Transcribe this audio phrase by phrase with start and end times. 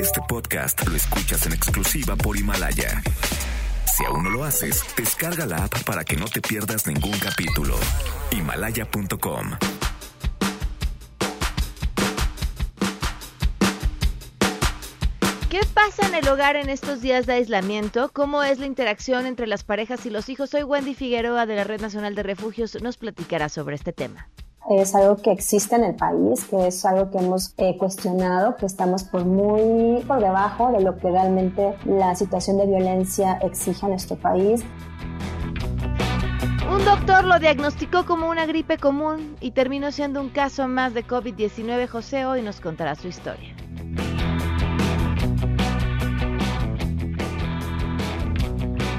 [0.00, 3.02] Este podcast lo escuchas en exclusiva por Himalaya.
[3.86, 7.76] Si aún no lo haces, descarga la app para que no te pierdas ningún capítulo.
[8.32, 9.50] Himalaya.com
[15.50, 18.10] ¿Qué pasa en el hogar en estos días de aislamiento?
[18.12, 20.50] ¿Cómo es la interacción entre las parejas y los hijos?
[20.50, 22.80] Soy Wendy Figueroa de la Red Nacional de Refugios.
[22.82, 24.28] Nos platicará sobre este tema
[24.78, 28.66] es algo que existe en el país, que es algo que hemos eh, cuestionado, que
[28.66, 33.90] estamos por muy por debajo de lo que realmente la situación de violencia exige en
[33.90, 34.64] nuestro país.
[36.72, 41.04] Un doctor lo diagnosticó como una gripe común y terminó siendo un caso más de
[41.04, 41.88] COVID-19.
[41.88, 43.54] José hoy nos contará su historia.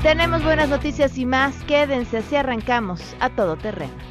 [0.04, 1.56] Tenemos buenas noticias y más.
[1.64, 4.11] Quédense, así arrancamos a todo terreno.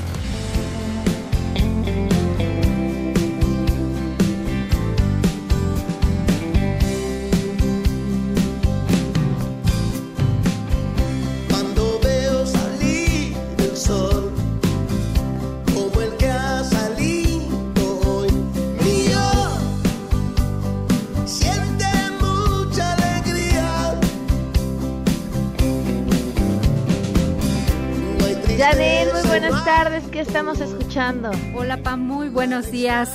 [29.83, 31.31] Tardes, ¿qué estamos escuchando?
[31.55, 33.09] Hola Pam, muy buenos días.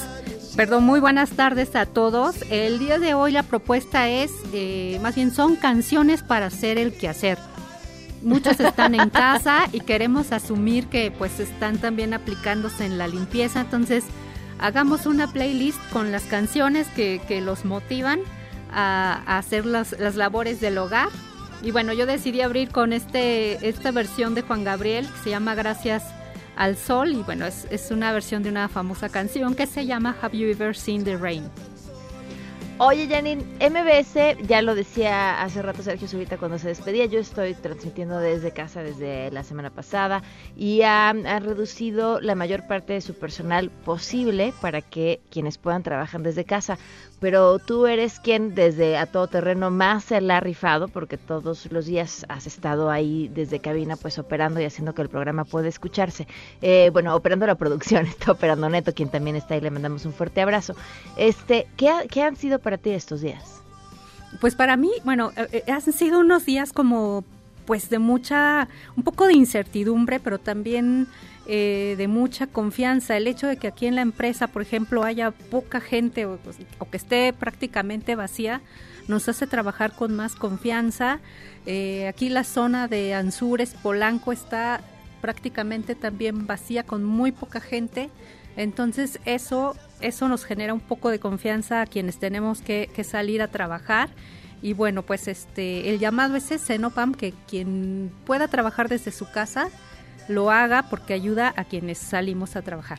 [0.57, 2.35] Perdón, muy buenas tardes a todos.
[2.51, 6.93] El día de hoy la propuesta es, eh, más bien son canciones para hacer el
[6.93, 7.39] quehacer.
[8.21, 13.61] Muchos están en casa y queremos asumir que pues están también aplicándose en la limpieza,
[13.61, 14.03] entonces
[14.59, 18.19] hagamos una playlist con las canciones que, los motivan
[18.73, 21.11] a, hacer las, las labores del hogar.
[21.63, 25.55] Y bueno, yo decidí abrir con este, esta versión de Juan Gabriel que se llama
[25.55, 26.03] Gracias
[26.57, 30.17] al sol y bueno, es, es una versión de una famosa canción que se llama
[30.21, 31.45] Have You Ever Seen the Rain?
[32.79, 37.55] Oye, Janine, MBS, ya lo decía hace rato Sergio Zurita cuando se despedía, yo estoy
[37.55, 40.23] transmitiendo desde casa desde la semana pasada
[40.59, 45.83] y ha, ha, reducido la mayor parte de su personal posible para que quienes puedan
[45.83, 46.79] trabajar desde casa
[47.21, 51.71] pero tú eres quien desde a todo terreno más se la ha rifado porque todos
[51.73, 55.69] los días has estado ahí desde cabina pues operando y haciendo que el programa pueda
[55.69, 56.27] escucharse.
[56.61, 60.13] Eh, bueno, operando la producción, está operando Neto, quien también está ahí, le mandamos un
[60.13, 60.75] fuerte abrazo.
[61.17, 63.63] Este, ¿qué, qué han sido para ti estos días?
[64.41, 67.25] Pues para mí, bueno, eh, eh, han sido unos días como
[67.65, 71.09] pues de mucha, un poco de incertidumbre, pero también
[71.49, 73.17] eh, de mucha confianza.
[73.17, 76.39] El hecho de que aquí en la empresa, por ejemplo, haya poca gente o,
[76.91, 78.63] que esté prácticamente vacía,
[79.07, 81.21] nos hace trabajar con más confianza.
[81.65, 84.81] Eh, aquí la zona de Anzures, Polanco, está
[85.21, 88.11] prácticamente también vacía con muy poca gente.
[88.57, 93.41] Entonces eso, eso nos genera un poco de confianza a quienes tenemos que, que salir
[93.41, 94.09] a trabajar.
[94.63, 97.15] Y bueno, pues este, el llamado es ese, ¿no, Pam?
[97.15, 99.69] Que quien pueda trabajar desde su casa,
[100.29, 102.99] lo haga porque ayuda a quienes salimos a trabajar.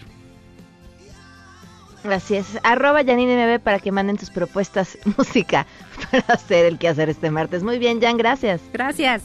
[2.04, 2.60] Gracias.
[2.64, 5.66] Arroba Janine MB para que manden tus propuestas música
[6.10, 7.64] para hacer el que hacer este martes.
[7.64, 8.62] Muy bien, Jan, gracias.
[8.72, 9.24] Gracias.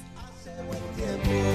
[0.97, 1.52] Gracias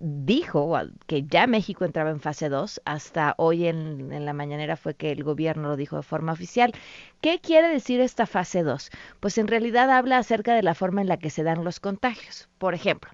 [0.00, 0.72] dijo
[1.06, 2.82] que ya México entraba en fase 2.
[2.84, 6.72] Hasta hoy en, la mañanera fue que el gobierno lo dijo de forma oficial.
[7.20, 8.90] ¿Qué quiere decir esta fase 2?
[9.20, 12.48] Pues en realidad habla acerca de la forma en la que se dan los contagios.
[12.58, 13.10] Por ejemplo,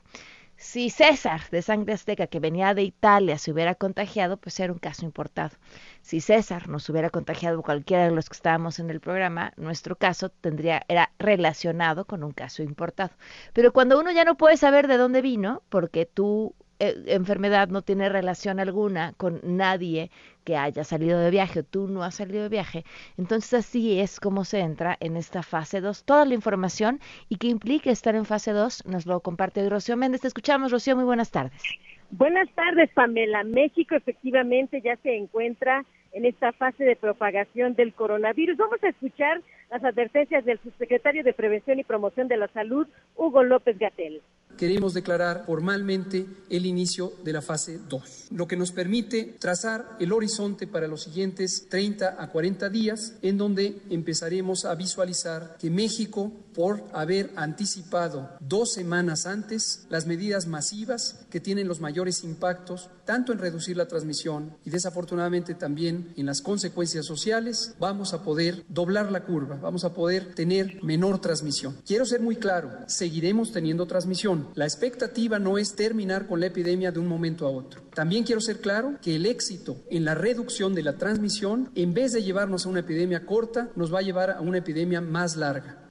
[0.57, 4.79] si César de Sangre Azteca, que venía de Italia, se hubiera contagiado, pues era un
[4.79, 5.57] caso importado.
[6.03, 10.29] Si César nos hubiera contagiado cualquiera de los que estábamos en el programa, nuestro caso
[10.29, 13.11] tendría era relacionado con un caso importado.
[13.53, 17.83] Pero cuando uno ya no puede saber de dónde vino, porque tú eh, enfermedad no
[17.83, 20.11] tiene relación alguna con nadie
[20.45, 22.85] que haya salido de viaje o tú no has salido de viaje.
[23.17, 26.05] Entonces así es como se entra en esta fase 2.
[26.05, 30.23] Toda la información y que implica estar en fase 2 nos lo comparte Rocío Méndez.
[30.23, 30.97] Te escuchamos, Rocío.
[30.97, 31.63] Muy buenas tardes.
[32.11, 33.45] Buenas tardes, Pamela.
[33.45, 38.57] México efectivamente ya se encuentra en esta fase de propagación del coronavirus.
[38.57, 42.87] Vamos a escuchar las advertencias del subsecretario de Prevención y Promoción de la Salud,
[43.17, 44.23] Hugo López Gatel
[44.57, 50.13] queremos declarar formalmente el inicio de la fase 2, lo que nos permite trazar el
[50.13, 56.33] horizonte para los siguientes 30 a 40 días, en donde empezaremos a visualizar que México,
[56.55, 63.33] por haber anticipado dos semanas antes las medidas masivas que tienen los mayores impactos, tanto
[63.33, 69.11] en reducir la transmisión y desafortunadamente también en las consecuencias sociales, vamos a poder doblar
[69.11, 71.77] la curva, vamos a poder tener menor transmisión.
[71.85, 76.93] Quiero ser muy claro, seguiremos teniendo transmisión la expectativa no es terminar con la epidemia
[76.93, 77.83] de un momento a otro.
[77.95, 82.13] También quiero ser claro que el éxito en la reducción de la transmisión, en vez
[82.13, 85.85] de llevarnos a una epidemia corta, nos va a llevar a una epidemia más larga.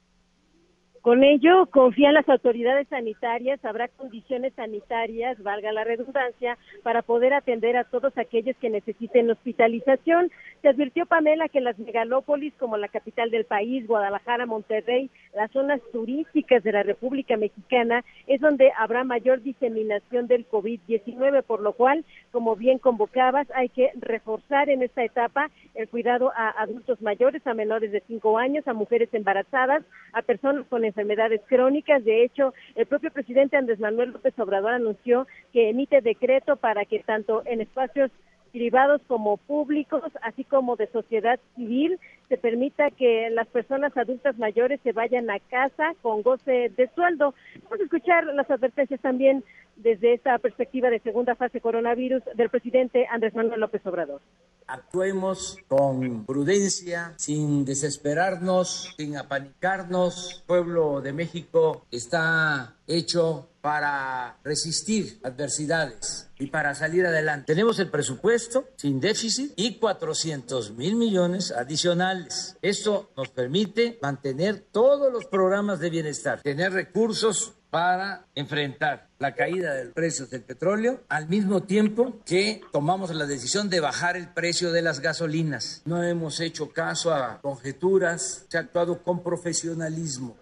[1.04, 7.76] Con ello, confían las autoridades sanitarias, habrá condiciones sanitarias, valga la redundancia, para poder atender
[7.76, 10.32] a todos aquellos que necesiten hospitalización.
[10.64, 15.82] Se advirtió Pamela que las megalópolis como la capital del país, Guadalajara, Monterrey, las zonas
[15.92, 22.06] turísticas de la República Mexicana, es donde habrá mayor diseminación del COVID-19, por lo cual,
[22.32, 27.54] como bien convocabas, hay que reforzar en esta etapa el cuidado a adultos mayores, a
[27.54, 29.84] menores de 5 años, a mujeres embarazadas,
[30.14, 32.06] a personas con enfermedades crónicas.
[32.06, 37.00] De hecho, el propio presidente Andrés Manuel López Obrador anunció que emite decreto para que
[37.00, 38.12] tanto en espacios
[38.54, 44.80] privados como públicos, así como de sociedad civil, se permita que las personas adultas mayores
[44.84, 47.34] se vayan a casa con goce de sueldo.
[47.64, 49.44] Vamos a escuchar las advertencias también
[49.76, 54.22] desde esta perspectiva de segunda fase coronavirus del presidente Andrés Manuel López Obrador.
[54.68, 60.38] Actuemos con prudencia, sin desesperarnos, sin apanicarnos.
[60.38, 67.54] El pueblo de México está hecho para resistir adversidades y para salir adelante.
[67.54, 72.58] Tenemos el presupuesto sin déficit y 400 mil millones adicionales.
[72.62, 79.74] Esto nos permite mantener todos los programas de bienestar, tener recursos para enfrentar la caída
[79.74, 84.74] del precio del petróleo al mismo tiempo que tomamos la decisión de bajar el precio
[84.74, 85.82] de las gasolinas.
[85.86, 90.36] No hemos hecho caso a conjeturas, se ha actuado con profesionalismo.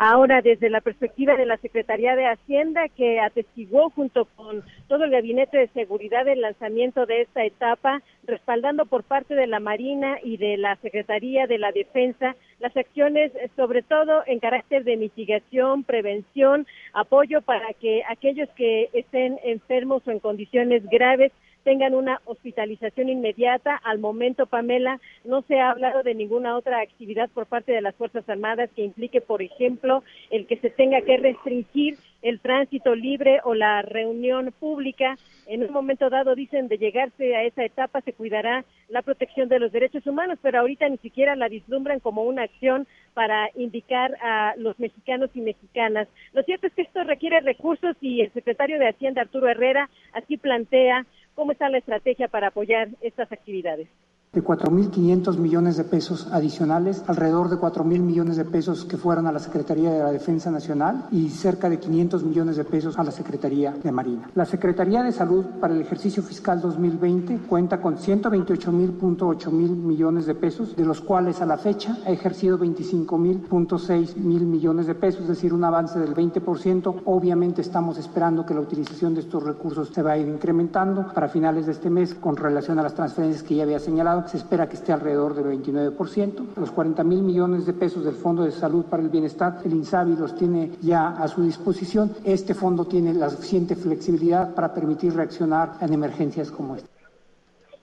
[0.00, 5.10] Ahora, desde la perspectiva de la Secretaría de Hacienda, que atestiguó junto con todo el
[5.10, 10.36] Gabinete de Seguridad el lanzamiento de esta etapa, respaldando por parte de la Marina y
[10.36, 16.66] de la Secretaría de la Defensa las acciones, sobre todo en carácter de mitigación, prevención,
[16.92, 21.32] apoyo para que aquellos que estén enfermos o en condiciones graves
[21.64, 23.76] tengan una hospitalización inmediata.
[23.76, 27.94] Al momento, Pamela, no se ha hablado de ninguna otra actividad por parte de las
[27.94, 33.40] Fuerzas Armadas que implique, por ejemplo, el que se tenga que restringir el tránsito libre
[33.44, 35.16] o la reunión pública.
[35.46, 39.60] En un momento dado dicen de llegarse a esa etapa se cuidará la protección de
[39.60, 44.54] los derechos humanos, pero ahorita ni siquiera la vislumbran como una acción para indicar a
[44.56, 46.08] los mexicanos y mexicanas.
[46.32, 50.36] Lo cierto es que esto requiere recursos y el secretario de Hacienda, Arturo Herrera, así
[50.36, 51.06] plantea
[51.38, 53.86] ¿Cómo está la estrategia para apoyar estas actividades?
[54.32, 59.32] De 4.500 millones de pesos adicionales, alrededor de 4.000 millones de pesos que fueran a
[59.32, 63.10] la Secretaría de la Defensa Nacional y cerca de 500 millones de pesos a la
[63.10, 64.30] Secretaría de Marina.
[64.34, 70.34] La Secretaría de Salud para el ejercicio fiscal 2020 cuenta con 128.8 mil millones de
[70.34, 75.28] pesos, de los cuales a la fecha ha ejercido 25.6 mil millones de pesos, es
[75.28, 77.02] decir, un avance del 20%.
[77.06, 81.28] Obviamente estamos esperando que la utilización de estos recursos se va a ir incrementando para
[81.28, 84.68] finales de este mes con relación a las transferencias que ya había señalado se espera
[84.68, 86.54] que esté alrededor del 29%.
[86.56, 90.16] Los 40 mil millones de pesos del Fondo de Salud para el Bienestar, el INSABI
[90.16, 92.12] los tiene ya a su disposición.
[92.24, 96.88] Este fondo tiene la suficiente flexibilidad para permitir reaccionar en emergencias como esta.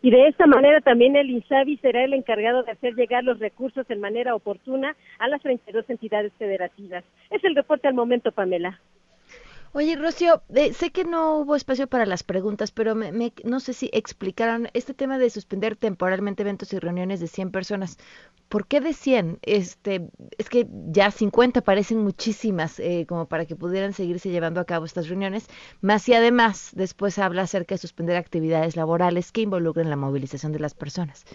[0.01, 3.89] Y de esta manera también el INSABI será el encargado de hacer llegar los recursos
[3.89, 7.03] en manera oportuna a las 32 entidades federativas.
[7.31, 8.79] Es el reporte al momento, Pamela.
[9.77, 13.11] Oye, Rocío, eh, sé que no hubo espacio para las preguntas, pero me,
[13.43, 17.97] no sé si explicaron este tema de suspender temporalmente eventos y reuniones de 100 personas.
[18.47, 19.39] ¿Por qué de 100?
[19.41, 24.65] Este, es que ya 50 parecen muchísimas eh, como para que pudieran seguirse llevando a
[24.65, 25.49] cabo estas reuniones,
[25.81, 30.59] más y además después habla acerca de suspender actividades laborales que involucren la movilización de
[30.59, 31.25] las personas.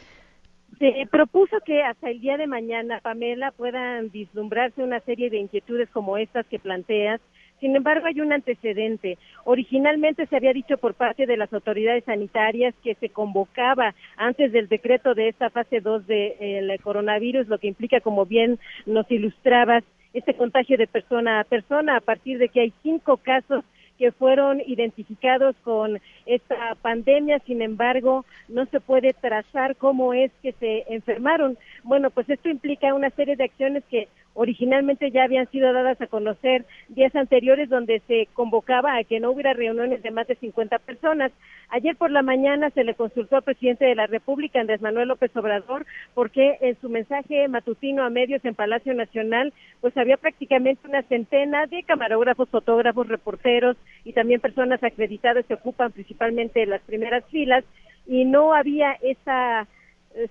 [0.78, 5.90] Se propuso que hasta el día de mañana, Pamela, puedan vislumbrarse una serie de inquietudes
[5.90, 7.20] como estas que planteas
[7.60, 9.18] sin embargo, hay un antecedente.
[9.44, 14.68] Originalmente se había dicho por parte de las autoridades sanitarias que se convocaba antes del
[14.68, 20.34] decreto de esta fase 2 del coronavirus, lo que implica, como bien nos ilustrabas, este
[20.34, 23.64] contagio de persona a persona a partir de que hay cinco casos
[24.00, 30.52] que fueron identificados con esta pandemia, sin embargo, no se puede trazar cómo es que
[30.52, 31.58] se enfermaron.
[31.84, 36.06] Bueno, pues esto implica una serie de acciones que originalmente ya habían sido dadas a
[36.06, 40.78] conocer días anteriores donde se convocaba a que no hubiera reuniones de más de 50
[40.78, 41.32] personas.
[41.68, 45.34] Ayer por la mañana se le consultó al presidente de la República, Andrés Manuel López
[45.36, 51.02] Obrador, porque en su mensaje matutino a medios en Palacio Nacional, pues había prácticamente una
[51.02, 57.64] centena de camarógrafos, fotógrafos, reporteros y también personas acreditadas que ocupan principalmente las primeras filas
[58.06, 59.66] y no había esa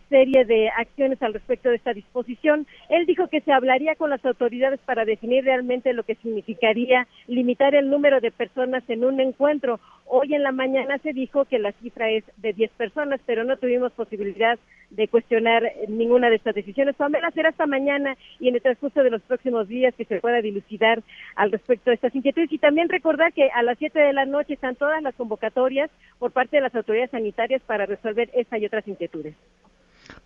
[0.10, 2.68] serie de acciones al respecto de esta disposición.
[2.90, 7.76] Él dijo que se hablaría con las autoridades para definir realmente lo que significaría limitar
[7.76, 9.80] el número de personas en un encuentro.
[10.06, 13.58] Hoy en la mañana se dijo que la cifra es de 10 personas, pero no
[13.58, 14.58] tuvimos posibilidad
[14.90, 16.96] de cuestionar ninguna de estas decisiones.
[16.96, 20.42] Pamela será esta mañana y en el transcurso de los próximos días que se pueda
[20.42, 21.04] dilucidar
[21.36, 22.52] al respecto de estas inquietudes.
[22.52, 26.32] Y también recordar que a las 7 de la noche están todas las convocatorias por
[26.32, 29.36] parte de las autoridades sanitarias para resolver esta y otras inquietudes.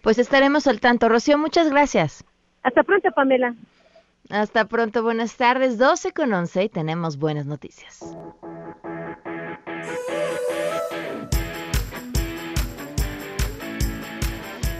[0.04, 1.08] Pues estaremos al tanto.
[1.08, 2.26] Rocío, muchas gracias.
[2.62, 3.56] Hasta pronto, Pamela.
[4.30, 5.78] Hasta pronto, buenas tardes.
[5.78, 8.04] 12 con 11 y tenemos buenas noticias.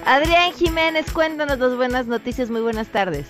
[0.06, 2.50] Adrián Jiménez, cuéntanos las buenas noticias.
[2.50, 3.26] Muy buenas tardes.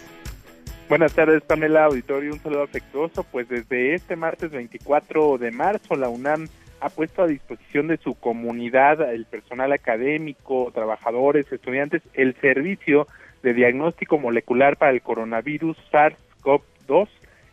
[0.89, 2.33] Buenas tardes, Pamela Auditorio.
[2.33, 3.23] Un saludo afectuoso.
[3.23, 6.47] Pues desde este martes 24 de marzo, la UNAM
[6.83, 13.07] ha puesto a disposición de su comunidad, el personal académico, trabajadores, estudiantes, el servicio
[13.41, 17.07] de diagnóstico molecular para el coronavirus SARS-CoV-2,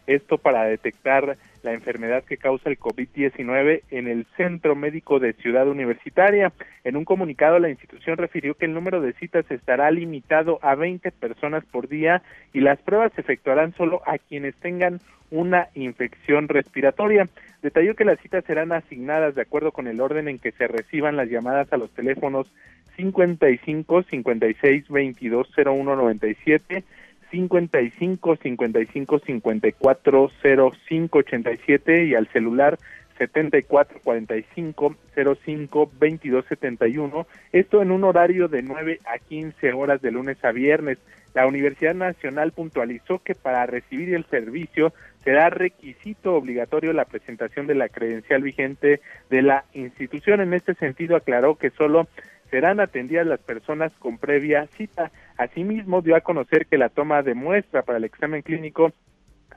[0.09, 5.69] esto para detectar la enfermedad que causa el COVID-19 en el Centro Médico de Ciudad
[5.69, 6.53] Universitaria.
[6.85, 11.11] En un comunicado, la institución refirió que el número de citas estará limitado a 20
[11.13, 15.01] personas por día y las pruebas se efectuarán solo a quienes tengan
[15.31, 17.29] una infección respiratoria.
[17.63, 21.17] Detalló que las citas serán asignadas de acuerdo con el orden en que se reciban
[21.17, 22.51] las llamadas a los teléfonos
[22.97, 26.85] 55 56 22 01 97
[27.31, 32.79] 55 55 54 05 87 y al celular
[33.19, 34.97] 74 45
[35.45, 37.27] 05 22 71.
[37.53, 40.99] Esto en un horario de 9 a 15 horas de lunes a viernes.
[41.35, 47.75] La Universidad Nacional puntualizó que para recibir el servicio será requisito obligatorio la presentación de
[47.75, 50.41] la credencial vigente de la institución.
[50.41, 52.09] En este sentido, aclaró que solo
[52.51, 55.13] serán atendidas las personas con previa cita.
[55.41, 58.93] Asimismo, dio a conocer que la toma de muestra para el examen clínico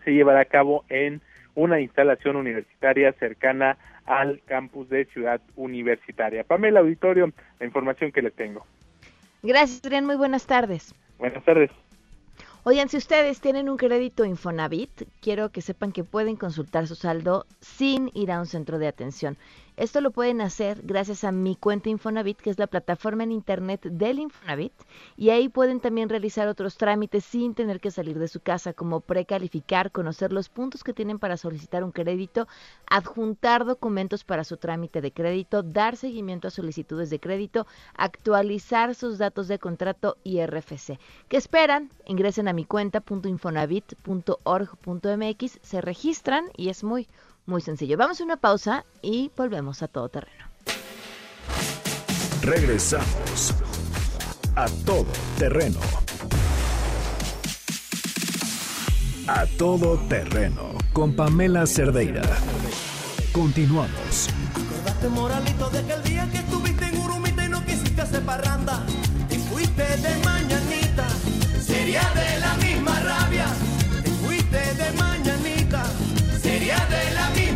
[0.06, 1.22] se llevará a cabo en
[1.56, 6.46] una instalación universitaria cercana al campus de Ciudad Universitaria.
[6.46, 8.66] Pamela Auditorio, la información que le tengo.
[9.42, 10.06] Gracias, Adrián.
[10.06, 10.96] Muy buenas tardes.
[11.20, 11.70] Buenas tardes.
[12.64, 17.46] Oigan, si ustedes tienen un crédito Infonavit, quiero que sepan que pueden consultar su saldo
[17.60, 19.36] sin ir a un centro de atención.
[19.76, 23.82] Esto lo pueden hacer gracias a mi cuenta Infonavit, que es la plataforma en internet
[23.82, 24.72] del Infonavit,
[25.18, 29.00] y ahí pueden también realizar otros trámites sin tener que salir de su casa, como
[29.00, 32.48] precalificar, conocer los puntos que tienen para solicitar un crédito,
[32.86, 37.66] adjuntar documentos para su trámite de crédito, dar seguimiento a solicitudes de crédito,
[37.96, 41.00] actualizar sus datos de contrato y RFC.
[41.28, 41.90] ¿Qué esperan?
[42.06, 47.08] Ingresen a mi cuenta.infonavit.org.mx, se registran y es muy
[47.46, 47.98] muy sencillo.
[47.98, 50.46] Vamos a una pausa y volvemos a todo terreno.
[52.42, 53.54] Regresamos
[54.56, 55.08] a todo
[55.38, 55.80] terreno.
[59.28, 62.24] A todo terreno con Pamela Cerdeira.
[63.32, 64.30] Continuamos.
[64.52, 68.86] Acordate, moralito, de aquel día que estuviste en Urumita y no quisiste hacer parranda.
[69.32, 71.08] Y fuiste de mañanita.
[71.60, 72.93] Sería de la misma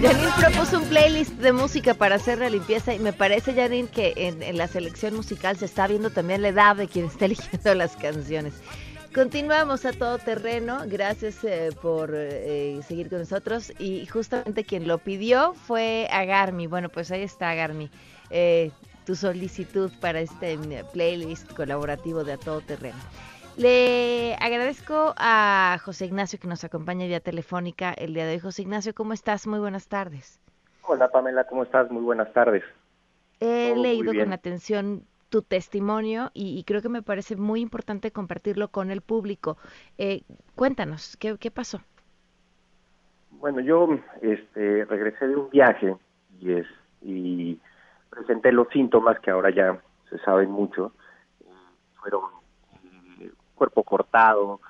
[0.01, 4.13] Janine propuso un playlist de música para hacer la limpieza y me parece, Janine, que
[4.15, 7.95] en, la selección musical se está viendo también la edad de quien está eligiendo las
[7.95, 8.53] canciones.
[9.11, 14.99] Continuamos a todo terreno, gracias eh, por eh, seguir con nosotros y justamente quien lo
[14.99, 16.67] pidió fue Agarmi.
[16.67, 17.89] Bueno, pues ahí está Agarmi,
[18.29, 18.69] eh,
[19.03, 22.99] tu solicitud para este mm, playlist colaborativo de a todo terreno.
[23.57, 28.39] Le agradezco a José Ignacio que nos acompaña vía telefónica el día de hoy.
[28.39, 29.47] José Ignacio, ¿cómo estás?
[29.47, 30.39] Muy buenas tardes.
[30.83, 31.89] Hola Pamela, ¿cómo estás?
[31.89, 32.63] Muy buenas tardes.
[33.39, 38.11] He Todo leído con atención tu testimonio y, y creo que me parece muy importante
[38.11, 39.57] compartirlo con el público.
[39.97, 40.21] Eh,
[40.55, 41.81] cuéntanos, ¿qué, ¿qué pasó?
[43.31, 43.89] Bueno, yo
[44.21, 45.95] este, regresé de un viaje
[46.39, 46.67] y, es,
[47.01, 47.59] y
[48.11, 50.93] presenté los síntomas que ahora ya se saben mucho.
[51.41, 51.45] Eh,
[51.95, 52.36] fueron
[53.57, 54.61] cuerpo cortado,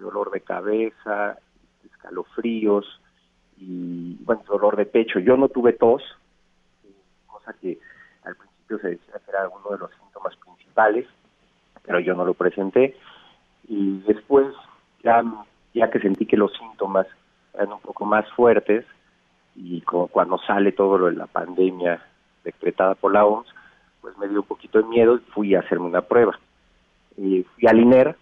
[0.00, 1.38] dolor de cabeza,
[1.84, 3.00] escalofríos
[3.58, 5.18] y bueno, dolor de pecho.
[5.18, 6.02] Yo no tuve tos,
[7.26, 7.78] cosa que
[8.24, 11.06] al principio se decía que era uno de los síntomas principales,
[11.82, 12.96] pero yo no lo presenté.
[13.68, 14.46] Y después,
[15.02, 15.22] ya,
[15.72, 17.06] ya que sentí que los síntomas
[17.54, 18.84] eran un poco más fuertes,
[19.56, 22.04] y cuando sale todo lo de la pandemia
[22.42, 23.46] decretada por la OMS,
[24.00, 26.38] pues me dio un poquito de miedo y fui a hacerme una prueba.
[27.16, 28.16] Y fui al INER,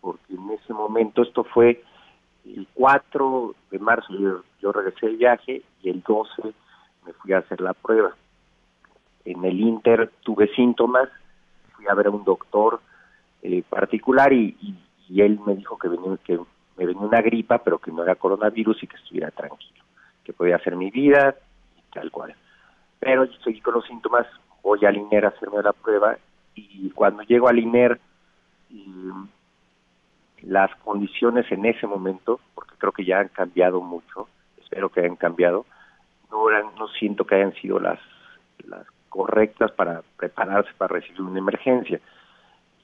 [0.00, 1.82] porque en ese momento esto fue
[2.44, 4.12] el 4 de marzo,
[4.60, 6.42] yo, regresé el viaje y el 12
[7.06, 8.14] me fui a hacer la prueba.
[9.24, 11.08] En el Inter tuve síntomas,
[11.76, 12.80] fui a ver a un doctor
[13.42, 14.56] eh, particular y,
[15.08, 16.38] y, él me dijo que, venía, que
[16.76, 19.84] me venía una gripa, pero que no era coronavirus y que estuviera tranquilo,
[20.24, 21.34] que podía hacer mi vida
[21.76, 22.34] y tal cual.
[22.98, 24.26] Pero yo seguí con los síntomas,
[24.62, 26.16] voy al INER a hacerme la prueba
[26.54, 28.00] y cuando llego al INER
[30.42, 34.28] las condiciones en ese momento, porque creo que ya han cambiado mucho,
[34.60, 35.66] espero que hayan cambiado,
[36.30, 37.98] no, eran, no siento que hayan sido las,
[39.08, 41.98] correctas para prepararse para recibir una emergencia.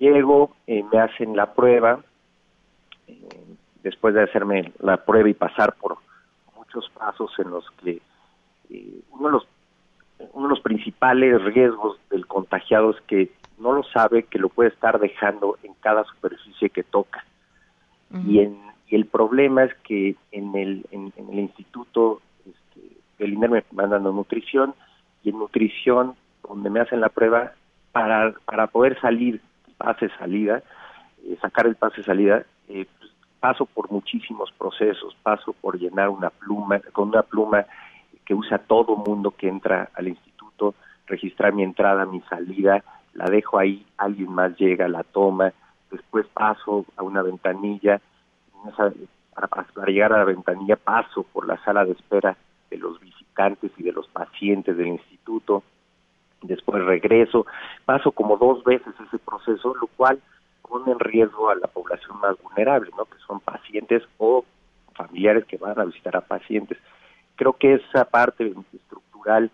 [0.00, 2.00] Llego, eh, me hacen la prueba,
[3.06, 3.28] eh,
[3.84, 5.98] después de hacerme la prueba y pasar por
[6.56, 8.02] muchos pasos en los que
[8.70, 9.48] eh, uno de los
[10.32, 14.70] uno de los principales riesgos del contagiado es que no lo sabe que lo puede
[14.70, 17.24] estar dejando en cada superficie que toca.
[18.24, 18.58] y, en,
[18.88, 24.06] y el problema es que en el, en, el instituto este, del INER me mandan
[24.06, 24.74] a nutrición
[25.22, 26.14] y en nutrición,
[26.46, 27.52] donde me hacen la prueba,
[27.90, 29.40] para, para poder salir,
[29.76, 30.62] pase salida,
[31.24, 33.10] eh, sacar el pase salida, eh, pues,
[33.40, 37.66] paso por muchísimos procesos, paso por llenar una pluma, con una pluma
[38.24, 40.74] que usa todo mundo que entra al instituto,
[41.06, 42.84] registrar mi entrada, mi salida,
[43.16, 45.52] la dejo ahí, alguien más llega, la toma,
[45.90, 48.00] después paso a una ventanilla,
[49.34, 52.36] para, llegar a la ventanilla paso por la sala de espera
[52.70, 55.62] de los visitantes y de los pacientes del instituto,
[56.42, 57.46] después regreso,
[57.84, 60.20] paso como dos veces ese proceso, lo cual
[60.62, 63.04] pone en riesgo a la población más vulnerable, ¿no?
[63.04, 64.44] que son pacientes o
[64.94, 66.78] familiares que van a visitar a pacientes.
[67.36, 69.50] Creo que esa parte estructural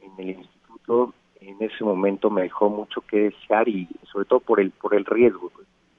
[0.00, 1.14] en el instituto
[1.46, 5.04] en ese momento me dejó mucho que desear y sobre todo por el por el
[5.04, 5.52] riesgo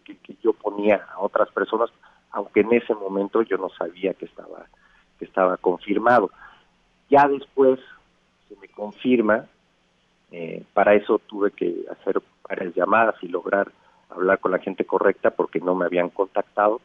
[0.03, 1.89] que, yo ponía a otras personas
[2.31, 4.65] aunque en ese momento yo no sabía que estaba
[5.17, 6.29] que estaba confirmado.
[7.09, 7.79] Ya después
[8.47, 9.45] se me confirma
[10.31, 13.71] eh, para eso tuve que hacer varias llamadas y lograr
[14.09, 16.81] hablar con la gente correcta porque no me habían contactado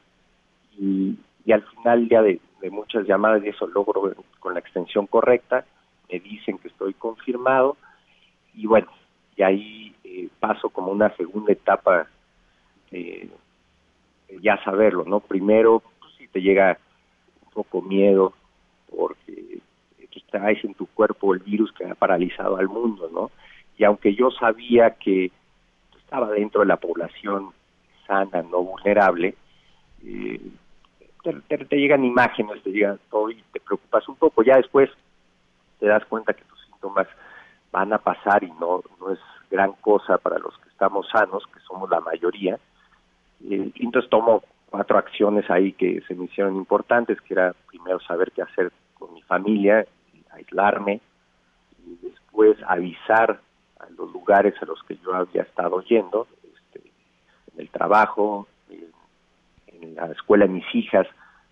[0.78, 5.64] y, y al final ya de muchas llamadas y eso logro con la extensión correcta
[6.10, 7.76] me dicen que estoy confirmado
[8.54, 8.88] y bueno,
[9.36, 12.06] y ahí eh, paso como una segunda etapa
[12.90, 13.30] de
[14.40, 15.20] ya saberlo, ¿no?
[15.20, 16.78] Primero, pues, si te llega
[17.44, 18.32] un poco miedo
[18.90, 19.60] porque
[20.32, 23.30] traes en tu cuerpo el virus que ha paralizado al mundo, ¿no?
[23.76, 25.30] Y aunque yo sabía que
[25.98, 27.50] estaba dentro de la población
[28.06, 29.36] sana, no vulnerable,
[30.04, 30.40] eh,
[31.48, 34.42] te, llegan imágenes, te llegan todo y te preocupas un poco.
[34.42, 34.90] Ya después
[35.78, 37.06] te das cuenta que tus síntomas
[37.72, 39.18] van a pasar y no, no es
[39.50, 42.58] gran cosa para los que estamos sanos, que somos la mayoría.
[43.40, 48.30] Y entonces tomo cuatro acciones ahí que se me hicieron importantes, que era primero saber
[48.32, 49.86] qué hacer con mi familia,
[50.30, 51.00] aislarme,
[51.84, 53.40] y después avisar
[53.80, 56.90] a los lugares a los que yo había estado yendo, este,
[57.52, 58.86] en el trabajo, en,
[59.66, 61.06] en la escuela de mis hijas,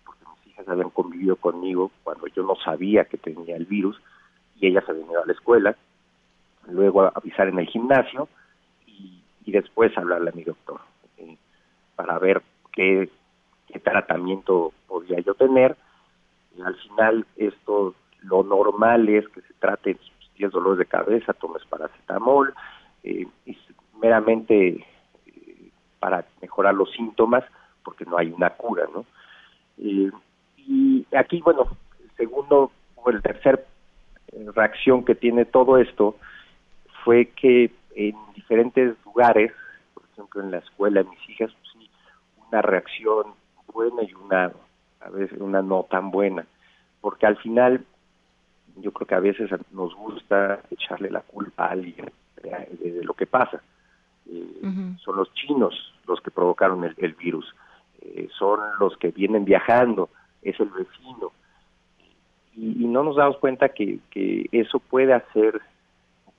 [0.05, 4.01] porque mis hijas habían convivido conmigo cuando yo no sabía que tenía el virus,
[4.59, 5.75] y ellas habían ido a la escuela,
[6.67, 8.27] luego avisar en el gimnasio
[8.87, 10.79] y, después hablarle a mi doctor
[11.17, 11.35] eh,
[11.95, 13.09] para ver qué,
[13.83, 15.75] tratamiento podía yo tener.
[16.57, 19.97] Y al final esto lo normal es que se trate
[20.37, 22.53] si dolores de cabeza, tomes paracetamol,
[23.03, 23.57] eh, y
[24.01, 24.85] meramente
[25.25, 27.43] eh, para mejorar los síntomas,
[27.83, 29.05] porque no hay una cura, ¿no?
[29.77, 30.11] y
[31.15, 31.67] aquí, bueno,
[32.03, 33.65] el segundo o el tercer
[34.53, 36.15] reacción que tiene todo esto
[37.03, 39.51] fue que en diferentes lugares,
[39.93, 41.89] por ejemplo en la escuela mis hijas, pues sí,
[42.49, 43.33] una reacción
[43.73, 44.51] buena y una
[44.99, 46.45] a veces una no tan buena,
[47.01, 47.83] porque al final
[48.77, 52.11] yo creo que a veces nos gusta echarle la culpa a alguien
[52.41, 53.61] de, lo que pasa.
[54.29, 57.53] Eh, son los chinos los que provocaron el, virus,
[58.01, 60.09] eh, son los que vienen viajando,
[60.41, 61.31] es el vecino.
[62.55, 65.61] Y, y no nos damos cuenta que, que eso puede hacer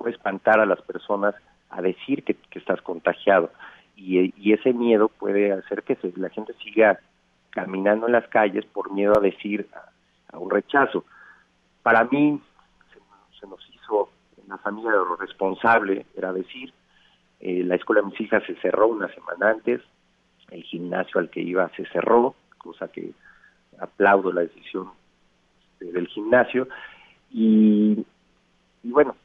[0.09, 1.35] espantar a las personas
[1.71, 3.51] a decir que, estás contagiado
[3.97, 7.01] y, ese miedo puede hacer que la gente siga
[7.51, 9.69] caminando en las calles por miedo a decir
[10.33, 11.05] a un rechazo.
[11.83, 12.41] Para mí
[12.93, 14.11] se, se nos hizo
[14.43, 16.73] en la familia lo responsable, era decir,
[17.41, 19.81] eh, la escuela de mis hijas se cerró una semana antes,
[20.51, 23.13] el gimnasio al que iba se cerró, cosa que
[23.81, 24.91] aplaudo la decisión
[25.81, 26.69] del gimnasio,
[27.31, 28.07] y,
[28.85, 29.17] y bueno,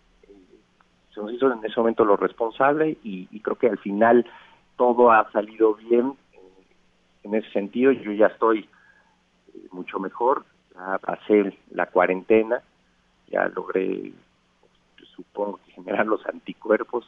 [1.17, 4.25] se nos hizo en ese momento lo responsable y, creo que al final
[4.75, 6.13] todo ha salido bien
[7.23, 8.69] en ese sentido, yo ya estoy
[9.53, 12.62] eh, mucho mejor, ya pasé la cuarentena,
[13.27, 14.13] ya logré,
[15.15, 17.06] supongo que generar los anticuerpos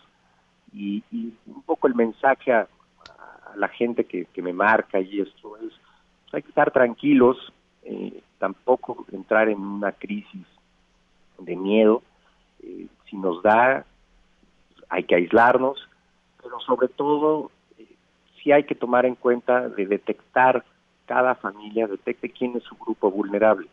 [0.74, 5.22] y, y un poco el mensaje a, a la gente que, que, me marca y
[5.22, 5.72] esto es,
[6.24, 10.48] pues hay que estar tranquilos, eh, tampoco entrar en una crisis
[11.38, 12.02] de miedo,
[12.64, 13.86] eh, si nos da,
[14.90, 15.88] hay que aislarnos,
[16.42, 17.88] pero sobre todo eh,
[18.42, 20.66] sí hay que tomar en cuenta de detectar
[21.06, 23.68] cada familia, detecte quién es su grupo vulnerable,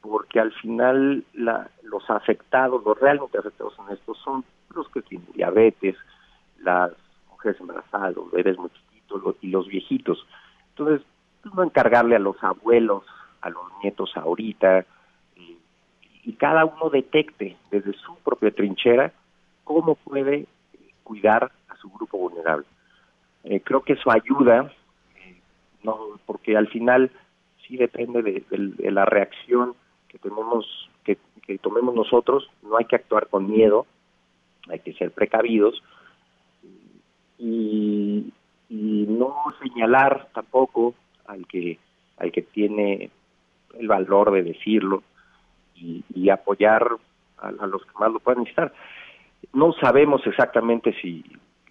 [0.00, 5.28] porque al final la, los afectados, los realmente afectados en esto son los que tienen
[5.34, 5.96] diabetes,
[6.60, 6.92] las
[7.30, 10.26] mujeres embarazadas, los bebés muy chiquitos los, y los viejitos.
[10.70, 11.06] Entonces,
[11.42, 13.04] pues, no encargarle a los abuelos,
[13.40, 14.86] a los nietos ahorita,
[15.36, 15.58] y,
[16.24, 19.12] y cada uno detecte desde su propia trinchera
[19.64, 20.46] cómo puede
[21.02, 22.66] cuidar a su grupo vulnerable.
[23.44, 24.72] Eh, creo que eso ayuda,
[25.16, 25.40] eh,
[25.82, 27.10] no porque al final
[27.66, 29.74] sí depende de, la reacción
[30.08, 30.66] que tenemos,
[31.04, 31.18] que,
[31.58, 33.86] tomemos nosotros, no hay que actuar con miedo,
[34.68, 35.82] hay que ser precavidos
[37.38, 38.32] y,
[38.68, 40.94] y no señalar tampoco
[41.26, 41.78] al que
[42.18, 43.10] al que tiene
[43.78, 45.02] el valor de decirlo
[45.74, 46.86] y, y apoyar
[47.38, 48.72] a, a, los que más lo puedan necesitar.
[49.52, 51.24] No sabemos exactamente si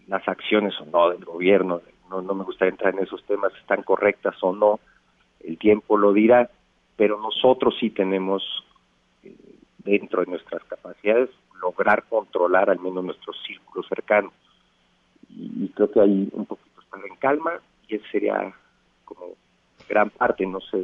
[0.08, 3.84] las acciones o no del gobierno, no, no me gustaría entrar en esos temas, están
[3.84, 4.80] correctas o no,
[5.44, 6.50] el tiempo lo dirá,
[6.96, 8.44] pero nosotros sí tenemos
[9.24, 9.36] eh,
[9.80, 11.30] dentro de nuestras capacidades
[11.62, 14.34] lograr controlar al menos nuestro círculo cercano.
[15.30, 17.54] Y, creo que hay un poquito estar en calma
[17.88, 18.54] y ese sería
[19.06, 19.28] como
[19.88, 20.84] gran parte, no sé,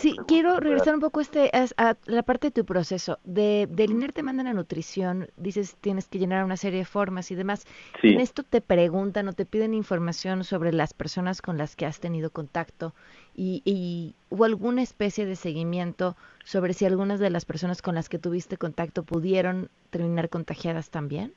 [0.00, 3.18] Sí, quiero regresar un poco este, a, a, la parte de tu proceso.
[3.24, 7.30] De, del INER te mandan a nutrición, dices tienes que llenar una serie de formas
[7.30, 7.66] y demás.
[8.00, 8.08] Sí.
[8.08, 12.00] En esto te preguntan o te piden información sobre las personas con las que has
[12.00, 12.94] tenido contacto
[13.36, 18.08] y, y hubo alguna especie de seguimiento sobre si algunas de las personas con las
[18.08, 21.32] que tuviste contacto pudieron terminar contagiadas también.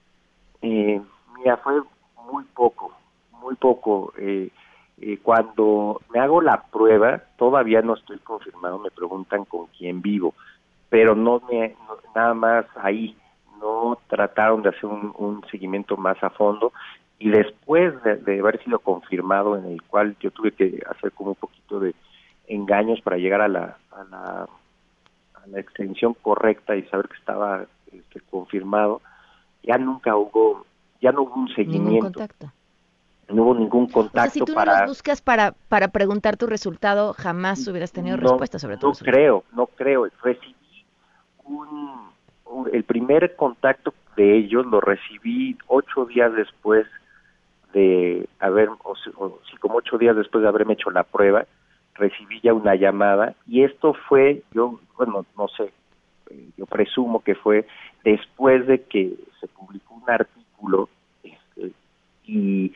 [0.61, 1.01] Eh,
[1.37, 1.81] mira, fue
[2.31, 2.91] muy poco,
[3.41, 4.13] muy poco.
[4.17, 4.49] Eh,
[5.05, 10.33] eh, cuando me hago la prueba, todavía no estoy confirmado, me preguntan con quién vivo,
[10.87, 13.17] pero no me, no, nada más ahí,
[13.59, 16.71] no trataron de hacer un, un seguimiento más a fondo
[17.19, 21.31] y después de, de, haber sido confirmado en el cual yo tuve que hacer como
[21.31, 21.93] un poquito de
[22.47, 24.47] engaños para llegar a la, a la,
[25.33, 29.01] a la extensión correcta y saber que estaba este, confirmado,
[29.63, 30.65] ya nunca hubo,
[31.01, 31.89] ya no hubo un seguimiento.
[31.89, 32.53] Ningún contacto
[33.29, 34.73] no hubo ningún contacto o sea, si tú para...
[34.73, 38.87] no los buscas para, para preguntar tu resultado, jamás hubieras tenido no, respuesta sobre tu
[38.87, 39.15] No resultado.
[39.15, 40.07] creo, no creo.
[40.23, 40.55] Recibí
[41.45, 42.09] un,
[42.45, 46.85] un, el primer contacto de ellos lo recibí ocho días después
[47.73, 51.45] de haber, o, o sí, como ocho días después de haberme hecho la prueba,
[51.95, 55.71] recibí ya una llamada y esto fue, yo, bueno, no sé,
[56.29, 57.65] eh, yo presumo que fue
[58.03, 60.89] después de que se publicó un artículo
[61.23, 61.71] este,
[62.25, 62.73] y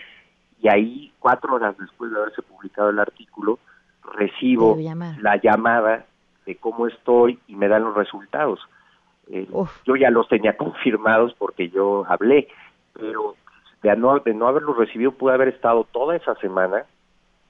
[0.61, 3.59] y ahí cuatro horas después de haberse publicado el artículo
[4.15, 4.77] recibo
[5.19, 6.05] la llamada
[6.45, 8.59] de cómo estoy y me dan los resultados.
[9.29, 9.47] Eh,
[9.85, 12.47] yo ya los tenía confirmados porque yo hablé,
[12.93, 13.35] pero
[13.83, 16.85] de no, de no haberlos recibido pude haber estado toda esa semana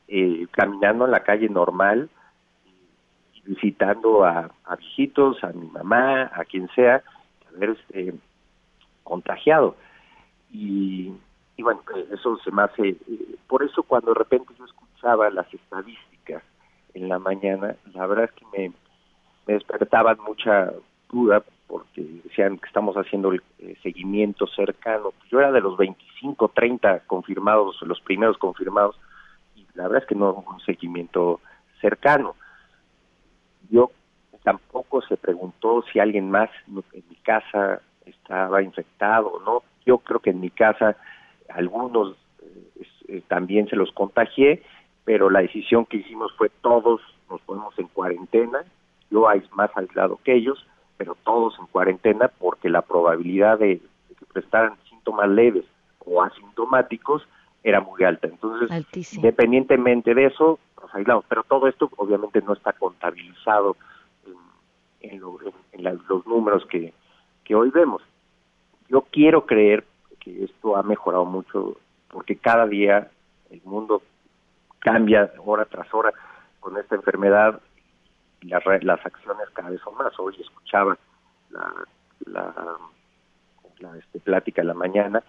[0.07, 2.09] eh, caminando en la calle normal,
[3.33, 7.03] y visitando a, a, viejitos, a mi mamá, a quien sea,
[7.53, 8.13] haber este,
[9.03, 9.75] contagiado.
[10.51, 11.11] Y
[11.57, 15.51] y bueno, eso se me hace, eh, por eso cuando de repente yo escuchaba las
[15.51, 16.43] estadísticas
[16.93, 18.71] en la mañana, la verdad es que me,
[19.47, 20.71] despertaban mucha
[21.09, 25.13] duda porque decían que estamos haciendo el eh, seguimiento cercano.
[25.31, 28.99] Yo era de los 25, 30 confirmados, los primeros confirmados,
[29.55, 31.39] y la verdad es que no hubo un seguimiento
[31.81, 32.35] cercano.
[33.69, 33.91] Yo
[34.43, 39.63] tampoco se preguntó si alguien más en mi casa estaba infectado o no.
[39.85, 40.95] Yo creo que en mi casa
[41.57, 44.63] algunos eh, eh, también se los contagié,
[45.05, 48.63] pero la decisión que hicimos fue todos nos ponemos en cuarentena,
[49.09, 50.65] yo hay más aislado que ellos,
[50.97, 55.65] pero todos en cuarentena porque la probabilidad de, de que prestaran síntomas leves
[56.05, 57.27] o asintomáticos
[57.63, 58.27] era muy alta.
[58.27, 59.21] Entonces, Altísimo.
[59.21, 63.75] independientemente de eso, nos aislamos, pero todo esto obviamente no está contabilizado
[65.01, 65.21] en
[65.71, 66.93] en, los números que,
[67.43, 68.01] que hoy vemos.
[68.89, 69.85] Yo quiero creer
[70.43, 71.77] esto ha mejorado mucho
[72.09, 73.09] porque cada día
[73.49, 74.01] el mundo
[74.79, 76.13] cambia hora tras hora
[76.59, 77.61] con esta enfermedad
[78.41, 80.17] y las, las acciones cada vez son más.
[80.19, 80.97] Hoy escuchaba
[81.49, 81.73] la,
[82.25, 82.53] la,
[83.79, 85.23] la este, plática de la mañana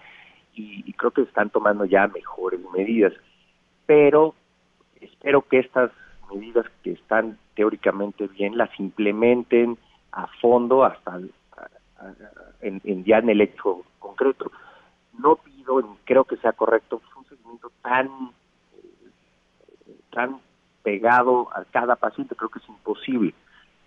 [0.55, 3.13] y, creo que están tomando ya mejores medidas.
[3.87, 4.35] Pero
[5.01, 5.93] espero que estas
[6.33, 9.79] medidas que están teóricamente bien las implementen
[10.13, 11.21] a fondo hasta
[12.61, 14.51] en, ya en el hecho concreto.
[15.19, 18.31] No pido, creo que sea correcto, un seguimiento tan
[20.11, 20.41] tan
[20.83, 23.35] pegado a cada paciente, creo que es imposible.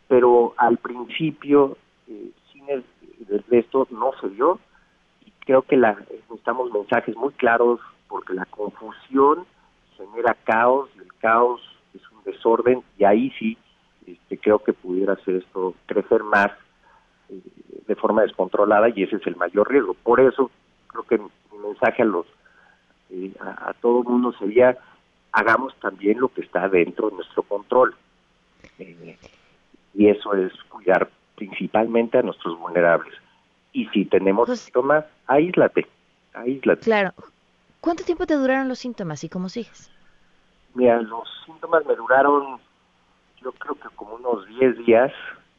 [0.08, 2.86] Pero al principio, eh, sin el,
[3.28, 4.60] de esto no se dio
[5.26, 9.46] y creo que la, necesitamos mensajes muy claros porque la confusión
[9.98, 11.62] genera caos y el caos
[11.94, 13.58] es un desorden y ahí sí
[14.06, 16.52] este, creo que pudiera hacer esto crecer más
[17.30, 17.42] eh,
[17.88, 19.94] de forma descontrolada y ese es el mayor riesgo.
[19.94, 20.52] Por eso
[20.92, 22.26] creo que mi mensaje a los
[23.10, 24.78] eh, a, todo el mundo sería
[25.32, 27.96] hagamos también lo que está dentro de nuestro control.
[28.80, 29.18] Eh,
[29.94, 33.14] y eso es cuidar principalmente a nuestros vulnerables.
[33.74, 35.88] Y si tenemos pues síntomas, aíslate,
[36.34, 36.82] aíslate.
[36.82, 37.14] Claro.
[37.80, 39.90] ¿Cuánto tiempo te duraron los síntomas y cómo sigues?
[40.74, 42.60] Mira, los síntomas me duraron,
[43.42, 45.12] yo creo que como unos 10 días,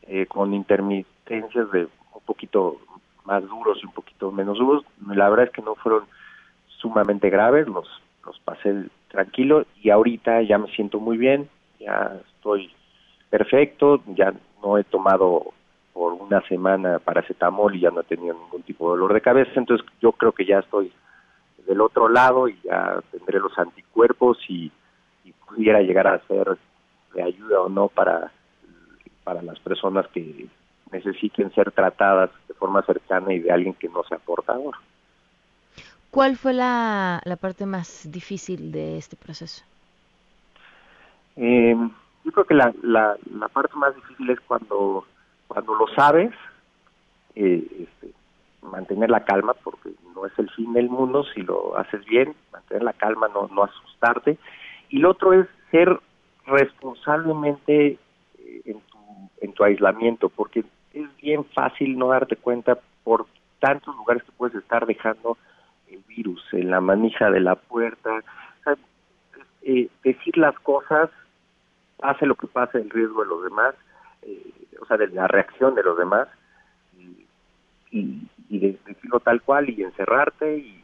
[0.03, 2.79] eh, con intermitencias de un poquito
[3.25, 4.85] más duros y un poquito menos duros.
[5.07, 6.05] La verdad es que no fueron
[6.67, 7.89] sumamente graves, los,
[8.25, 12.71] los pasé tranquilo y ahorita ya me siento muy bien, ya estoy
[13.31, 14.33] perfecto, ya
[14.63, 15.53] no he tomado
[15.93, 19.53] por una semana paracetamol y ya no he tenido ningún tipo de dolor de cabeza,
[19.57, 20.93] entonces yo creo que ya estoy
[21.67, 24.71] del otro lado y ya tendré los anticuerpos y,
[25.47, 26.57] pudiera llegar a ser
[27.13, 28.33] de ayuda o no para,
[29.23, 30.47] para las personas que
[30.93, 34.77] necesiten ser tratadas de forma cercana y de alguien que no sea portador.
[36.11, 39.65] ¿Cuál fue la, la parte más difícil de este proceso?
[41.37, 41.75] Eh,
[42.25, 45.07] yo creo que la, la, la parte más difícil es cuando
[45.53, 46.33] cuando lo sabes,
[47.35, 48.15] eh, este,
[48.63, 52.83] mantener la calma, porque no es el fin del mundo, si lo haces bien, mantener
[52.83, 54.39] la calma, no, no asustarte.
[54.89, 56.01] Y lo otro es ser
[56.47, 57.99] responsablemente
[58.39, 58.99] eh, en, tu,
[59.43, 63.27] en tu aislamiento, porque es bien fácil no darte cuenta por
[63.61, 65.39] tantos lugares que puedes estar dejando
[65.89, 68.23] el virus, en la manija de la puerta.
[69.65, 71.09] Eh, decir las cosas,
[71.97, 73.77] pase lo que pase, el riesgo de los demás,
[74.23, 76.27] eh, o sea, de la reacción de los demás
[77.93, 80.79] y, y, de, decirlo tal cual y encerrarte y,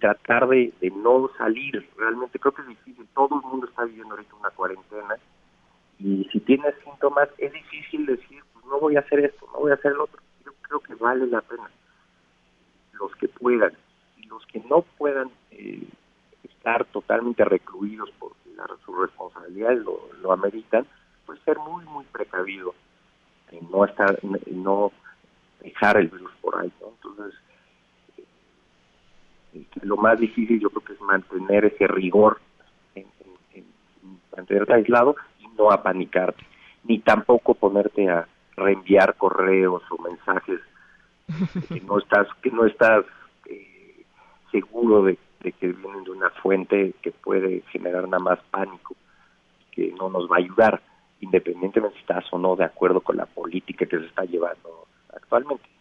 [0.00, 1.86] tratar de, no salir.
[1.96, 3.06] Realmente creo que es difícil.
[3.14, 5.16] Todo el mundo está viviendo ahorita una cuarentena
[5.98, 9.74] y si tienes síntomas es difícil decir, no voy a hacer esto, no voy a
[9.74, 10.20] hacer lo otro.
[10.44, 11.70] Yo creo que vale la pena.
[12.94, 13.72] Los que puedan
[14.16, 15.86] y los que no puedan eh,
[16.42, 20.86] estar totalmente recluidos porque la, su responsabilidad lo, lo ameritan,
[21.26, 22.74] pues ser muy, muy precavido
[23.50, 24.18] en no estar,
[24.50, 24.92] no
[25.60, 27.40] dejar el virus por ahí, Entonces,
[29.54, 32.40] eh, lo más difícil yo creo que es mantener ese rigor
[32.94, 33.06] en,
[34.36, 36.44] mantenerte aislado y no apanicarte,
[36.84, 40.60] ni tampoco ponerte a reenviar correos o mensajes
[41.68, 43.04] que no estás, que no estás
[43.46, 44.04] eh,
[44.50, 48.94] seguro de, de que vienen de una fuente que puede generar nada más pánico,
[49.72, 50.82] que no nos va a ayudar
[51.20, 55.73] independientemente si estás o no de acuerdo con la política que se está llevando actualmente.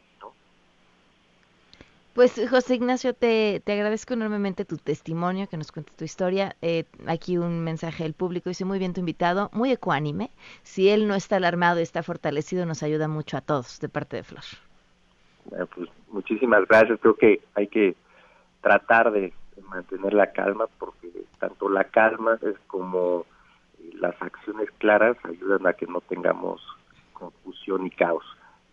[2.14, 6.56] Pues José Ignacio, te, te agradezco enormemente tu testimonio, que nos cuentes tu historia.
[6.62, 10.30] Eh, aquí un mensaje del público, dice muy bien tu invitado, muy ecuánime.
[10.62, 14.18] Si él no está alarmado y está fortalecido, nos ayuda mucho a todos, de parte
[14.18, 14.44] de Flor.
[15.50, 17.00] pues muchísimas gracias.
[17.02, 17.96] Creo que hay que
[18.62, 19.34] tratar de
[19.70, 23.26] mantener la calma, porque tanto la calma es como
[23.96, 26.62] las acciones claras ayudan a que no tengamos
[27.14, 28.24] confusión y caos.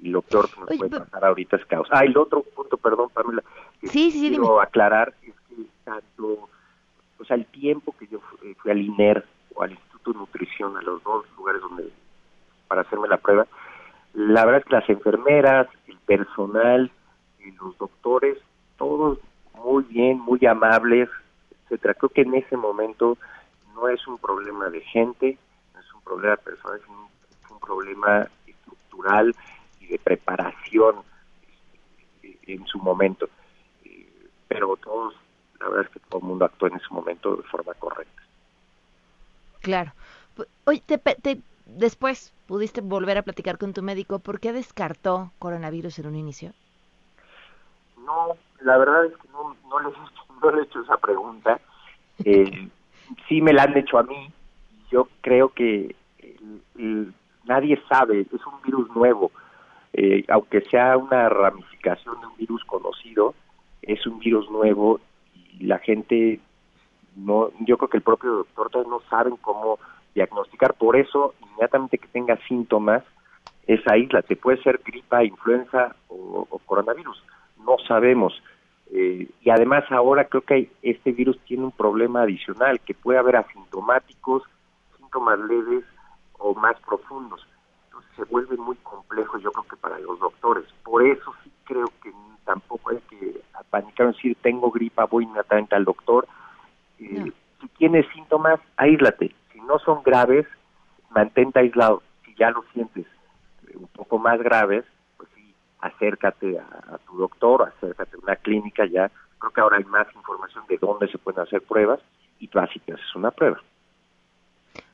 [0.02, 1.88] Y lo peor que nos puede pasar ahorita es caos.
[1.90, 3.42] Ah, el otro punto, perdón, Pamela,
[3.80, 6.48] que quiero aclarar es que tanto,
[7.18, 10.82] o sea, el tiempo que yo fui, al INER o al Instituto de Nutrición, a
[10.82, 11.90] los dos lugares donde
[12.68, 13.46] para hacerme la prueba,
[14.14, 16.90] la verdad es que las enfermeras, el personal
[17.40, 18.38] y los doctores,
[18.76, 19.18] todos
[19.54, 21.08] muy bien, muy amables,
[21.64, 21.94] etcétera.
[21.94, 23.18] Creo que en ese momento
[23.74, 25.38] no es un problema de gente,
[25.74, 27.10] no es un problema personal, es un,
[27.60, 29.32] problema estructural
[29.90, 30.96] de preparación
[32.22, 33.28] en su momento.
[34.48, 35.14] Pero todos,
[35.60, 38.22] la verdad es que todo el mundo actuó en ese momento de forma correcta.
[39.60, 39.92] Claro.
[40.64, 44.18] Oye, te, después pudiste volver a platicar con tu médico.
[44.18, 46.52] ¿Por qué descartó coronavirus en un inicio?
[48.04, 49.94] No, la verdad es que no, no, les,
[50.42, 51.60] no le he hecho esa pregunta.
[52.24, 52.70] Eh,
[53.28, 54.32] sí me la han hecho a mí.
[54.90, 55.94] Yo creo que
[57.44, 59.30] nadie sabe, es un virus nuevo.
[59.92, 63.34] Eh, aunque sea una ramificación de un virus conocido,
[63.82, 65.00] es un virus nuevo
[65.34, 66.40] y la gente
[67.16, 69.78] no, yo creo que el propio doctor todavía no saben cómo
[70.14, 70.74] diagnosticar.
[70.74, 73.02] Por eso, inmediatamente que tenga síntomas,
[73.66, 77.22] esa isla te puede ser gripa, influenza o, coronavirus.
[77.64, 78.32] No sabemos.
[78.92, 83.36] Eh, y además ahora creo que este virus tiene un problema adicional, que puede haber
[83.36, 84.42] asintomáticos,
[84.96, 85.84] síntomas leves
[86.38, 87.46] o más profundos.
[88.00, 90.64] Entonces se vuelve muy complejo yo creo que para los doctores.
[90.82, 92.12] Por eso sí creo que
[92.44, 96.26] tampoco hay que apanicar, decir tengo gripa, voy inmediatamente al doctor.
[96.98, 99.34] Eh, si tienes síntomas, aíslate.
[99.52, 100.46] Si no son graves,
[101.10, 102.02] mantente aislado.
[102.24, 103.06] Si ya lo sientes
[103.74, 104.84] un poco más graves,
[105.16, 109.10] pues sí, acércate a, tu doctor, acércate a una clínica ya.
[109.38, 112.00] Creo que ahora hay más información de dónde se pueden hacer pruebas
[112.38, 113.60] y tú así te haces una prueba.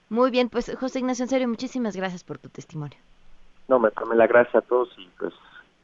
[0.08, 2.98] Muy bien, pues José Ignacio, en serio, muchísimas gracias por tu testimonio.
[3.68, 5.34] No, me tome la gracia a todos y pues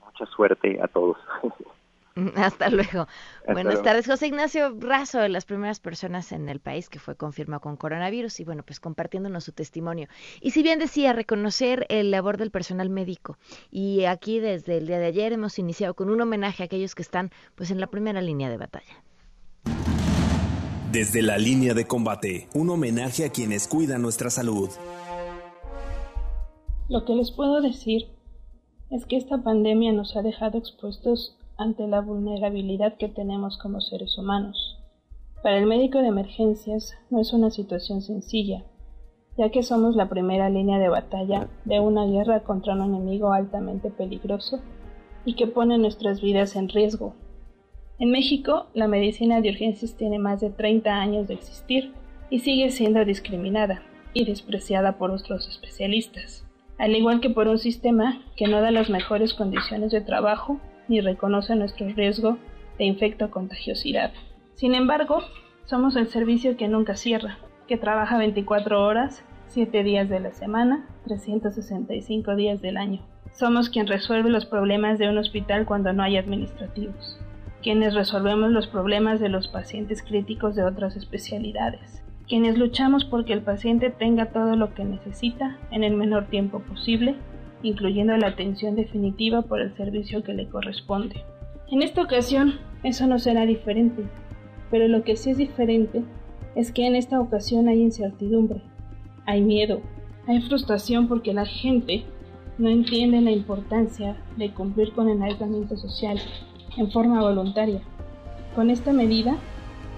[0.05, 1.17] mucha suerte a todos.
[2.37, 3.07] Hasta luego.
[3.47, 4.07] Buenas tardes.
[4.07, 8.41] José Ignacio Razo, de las primeras personas en el país que fue confirmado con coronavirus
[8.41, 10.09] y bueno, pues compartiéndonos su testimonio.
[10.41, 13.39] Y si bien decía reconocer el labor del personal médico
[13.71, 17.03] y aquí desde el día de ayer hemos iniciado con un homenaje a aquellos que
[17.03, 19.03] están pues en la primera línea de batalla.
[20.93, 24.69] Desde la línea de combate, un homenaje a quienes cuidan nuestra salud.
[26.91, 28.09] Lo que les puedo decir
[28.91, 34.19] es que esta pandemia nos ha dejado expuestos ante la vulnerabilidad que tenemos como seres
[34.19, 34.77] humanos.
[35.43, 38.63] Para el médico de emergencias no es una situación sencilla,
[39.39, 43.91] ya que somos la primera línea de batalla de una guerra contra un enemigo altamente
[43.91, 44.61] peligroso
[45.25, 47.15] y que pone nuestras vidas en riesgo.
[47.99, 51.93] En México, la medicina de urgencias tiene más de 30 años de existir
[52.31, 53.83] y sigue siendo discriminada
[54.15, 56.45] y despreciada por otros especialistas,
[56.79, 61.01] al igual que por un sistema que no da las mejores condiciones de trabajo ni
[61.01, 62.39] reconoce nuestro riesgo
[62.79, 64.13] de infecto contagiosidad.
[64.55, 65.23] Sin embargo,
[65.65, 70.89] somos el servicio que nunca cierra, que trabaja 24 horas, 7 días de la semana,
[71.05, 73.01] 365 días del año.
[73.33, 77.19] Somos quien resuelve los problemas de un hospital cuando no hay administrativos,
[77.63, 83.43] quienes resolvemos los problemas de los pacientes críticos de otras especialidades, quienes luchamos porque el
[83.43, 87.17] paciente tenga todo lo que necesita en el menor tiempo posible
[87.63, 91.25] incluyendo la atención definitiva por el servicio que le corresponde.
[91.71, 94.03] En esta ocasión, eso no será diferente,
[94.71, 96.03] pero lo que sí es diferente
[96.55, 98.63] es que en esta ocasión hay incertidumbre,
[99.25, 99.81] hay miedo,
[100.27, 102.05] hay frustración porque la gente
[102.59, 106.19] no entiende la importancia de cumplir con el aislamiento social
[106.77, 107.81] en forma voluntaria.
[108.55, 109.37] Con esta medida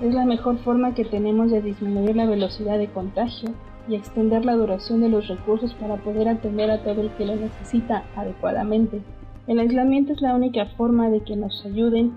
[0.02, 3.50] es la mejor forma que tenemos de disminuir la velocidad de contagio
[3.88, 7.36] y extender la duración de los recursos para poder atender a todo el que lo
[7.36, 9.02] necesita adecuadamente.
[9.46, 12.14] El aislamiento es la única forma de que nos ayuden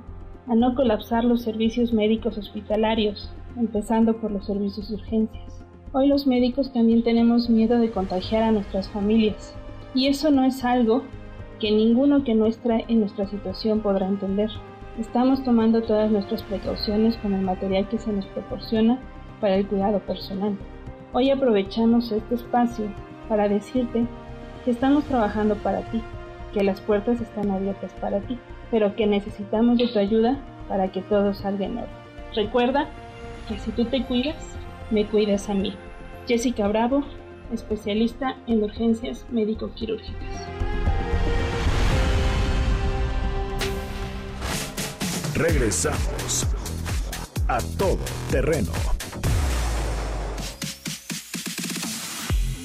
[0.47, 5.65] a no colapsar los servicios médicos hospitalarios, empezando por los servicios de urgencias.
[5.91, 9.55] Hoy los médicos también tenemos miedo de contagiar a nuestras familias,
[9.93, 11.03] y eso no es algo
[11.59, 14.49] que ninguno que no esté en nuestra situación podrá entender.
[14.99, 18.99] Estamos tomando todas nuestras precauciones con el material que se nos proporciona
[19.41, 20.57] para el cuidado personal.
[21.13, 22.85] Hoy aprovechamos este espacio
[23.29, 24.05] para decirte
[24.65, 26.01] que estamos trabajando para ti,
[26.53, 28.37] que las puertas están abiertas para ti,
[28.71, 31.89] pero que necesitamos de tu ayuda para que todo salga en orden.
[32.35, 32.87] Recuerda
[33.47, 34.57] que si tú te cuidas,
[34.91, 35.73] me cuidas a mí.
[36.27, 37.03] Jessica Bravo,
[37.51, 40.56] especialista en urgencias médico-quirúrgicas.
[45.37, 46.47] Regresamos
[47.47, 47.99] a todo
[48.31, 48.71] terreno.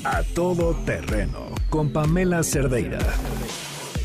[0.04, 2.98] A todo terreno con Pamela Cerdeira.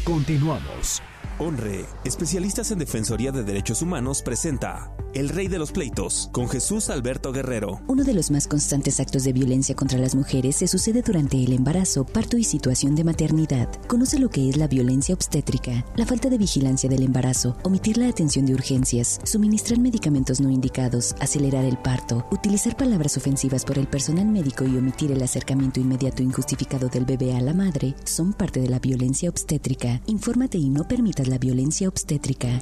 [0.04, 1.02] Continuamos.
[1.40, 6.90] Honre, especialistas en Defensoría de Derechos Humanos, presenta El Rey de los Pleitos, con Jesús
[6.90, 7.82] Alberto Guerrero.
[7.88, 11.54] Uno de los más constantes actos de violencia contra las mujeres se sucede durante el
[11.54, 13.70] embarazo, parto y situación de maternidad.
[13.88, 18.10] Conoce lo que es la violencia obstétrica, la falta de vigilancia del embarazo, omitir la
[18.10, 23.88] atención de urgencias, suministrar medicamentos no indicados, acelerar el parto, utilizar palabras ofensivas por el
[23.88, 28.60] personal médico y omitir el acercamiento inmediato injustificado del bebé a la madre son parte
[28.60, 30.02] de la violencia obstétrica.
[30.06, 32.62] Infórmate y no permitas la violencia obstétrica.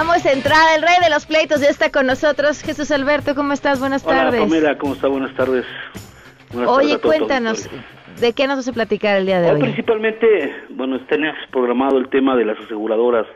[0.00, 2.62] Damos entrada, el rey de los pleitos ya está con nosotros.
[2.62, 3.80] Jesús Alberto, ¿cómo estás?
[3.80, 4.40] Buenas Hola, tardes.
[4.40, 5.08] Pamela, ¿cómo está?
[5.08, 5.66] Buenas tardes.
[6.54, 7.70] Buenas Oye, tardes cuéntanos.
[8.18, 9.60] ¿de qué nos vas a platicar el día de Hoy hoy?
[9.60, 13.26] principalmente, bueno, tenemos programado el tema de las aseguradoras,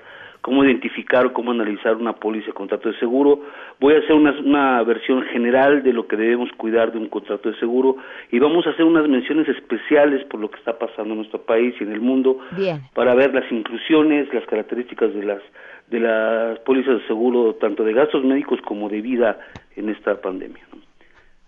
[0.45, 3.41] cómo identificar o cómo analizar una póliza de contrato de seguro.
[3.81, 7.51] Voy a hacer una, una versión general de lo que debemos cuidar de un contrato
[7.51, 7.97] de seguro
[8.31, 11.75] y vamos a hacer unas menciones especiales por lo que está pasando en nuestro país
[11.81, 12.83] y en el mundo Bien.
[12.93, 15.41] para ver las inclusiones, las características de las
[15.89, 19.39] de las pólizas de seguro, tanto de gastos médicos como de vida
[19.77, 20.63] en esta pandemia.
[20.75, 20.81] ¿no?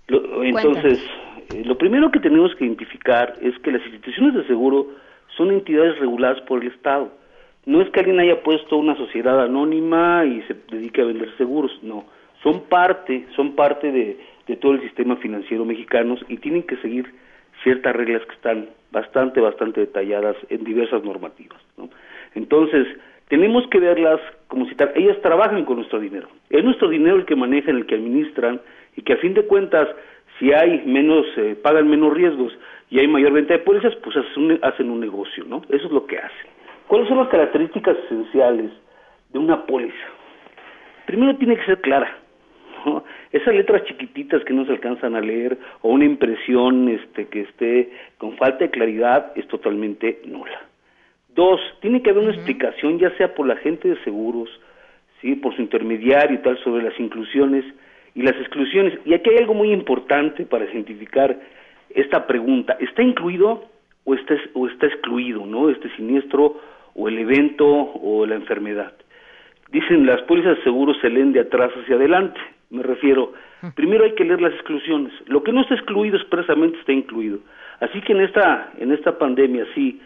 [0.08, 1.00] Lo- entonces,
[1.50, 4.86] eh, lo primero que tenemos que identificar es que las instituciones de seguro
[5.36, 7.12] son entidades reguladas por el Estado.
[7.66, 11.72] No es que alguien haya puesto una sociedad anónima y se dedique a vender seguros,
[11.82, 12.04] no.
[12.42, 17.12] Son parte, son parte de, todo el sistema financiero mexicano y tienen que seguir
[17.64, 21.60] ciertas reglas que están bastante, bastante detalladas en diversas normativas.
[21.76, 21.90] ¿no?
[22.36, 22.86] Entonces,
[23.26, 26.28] tenemos que verlas como si tal, ellas trabajan con nuestro dinero.
[26.50, 28.60] Es nuestro dinero el que manejan, el que administran
[28.94, 29.88] y que a fin de cuentas,
[30.38, 32.56] si hay menos, eh, pagan menos riesgos
[32.90, 35.62] y hay mayor venta de pólizas, pues hacen un, hacen un negocio, ¿no?
[35.68, 36.55] Eso es lo que hacen.
[36.88, 38.70] ¿Cuáles son las características esenciales
[39.30, 40.06] de una póliza?
[41.06, 42.18] Primero tiene que ser clara.
[42.84, 43.02] ¿no?
[43.32, 47.90] Esas letras chiquititas que no se alcanzan a leer o una impresión este, que esté
[48.18, 50.60] con falta de claridad es totalmente nula.
[51.34, 54.48] Dos, tiene que haber una explicación, ya sea por la gente de seguros,
[55.20, 57.64] sí, por su intermediario y tal, sobre las inclusiones
[58.14, 58.98] y las exclusiones.
[59.04, 61.38] Y aquí hay algo muy importante para identificar
[61.90, 63.64] esta pregunta: ¿está incluido
[64.04, 65.68] o está, o está excluido, no?
[65.68, 66.58] Este siniestro
[66.96, 68.92] o el evento o la enfermedad.
[69.70, 72.40] Dicen las pólizas de seguro se leen de atrás hacia adelante.
[72.70, 73.32] Me refiero,
[73.74, 75.12] primero hay que leer las exclusiones.
[75.26, 77.38] Lo que no está excluido expresamente está incluido.
[77.80, 80.00] Así que en esta en esta pandemia sí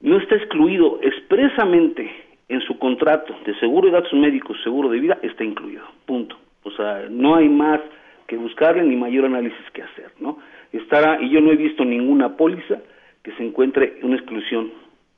[0.00, 2.10] no está excluido expresamente
[2.48, 5.84] en su contrato de seguro de datos médicos, seguro de vida, está incluido.
[6.06, 6.36] Punto.
[6.64, 7.80] O sea, no hay más
[8.26, 10.38] que buscarle ni mayor análisis que hacer, ¿no?
[10.72, 12.78] Estará, y yo no he visto ninguna póliza
[13.22, 14.72] que se encuentre una exclusión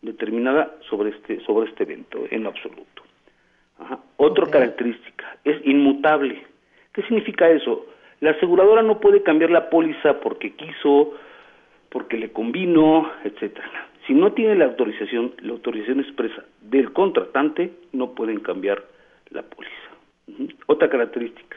[0.04, 3.02] determinada sobre este, sobre este evento, en absoluto.
[3.78, 3.98] Ajá.
[4.16, 6.46] Otra característica, es inmutable.
[6.92, 7.86] ¿Qué significa eso?
[8.20, 11.14] La aseguradora no puede cambiar la póliza porque quiso,
[11.90, 13.88] porque le convino, etcétera.
[14.06, 18.84] Si no tiene la autorización, la autorización expresa del contratante, no pueden cambiar
[19.30, 20.54] la póliza.
[20.66, 21.56] Otra característica,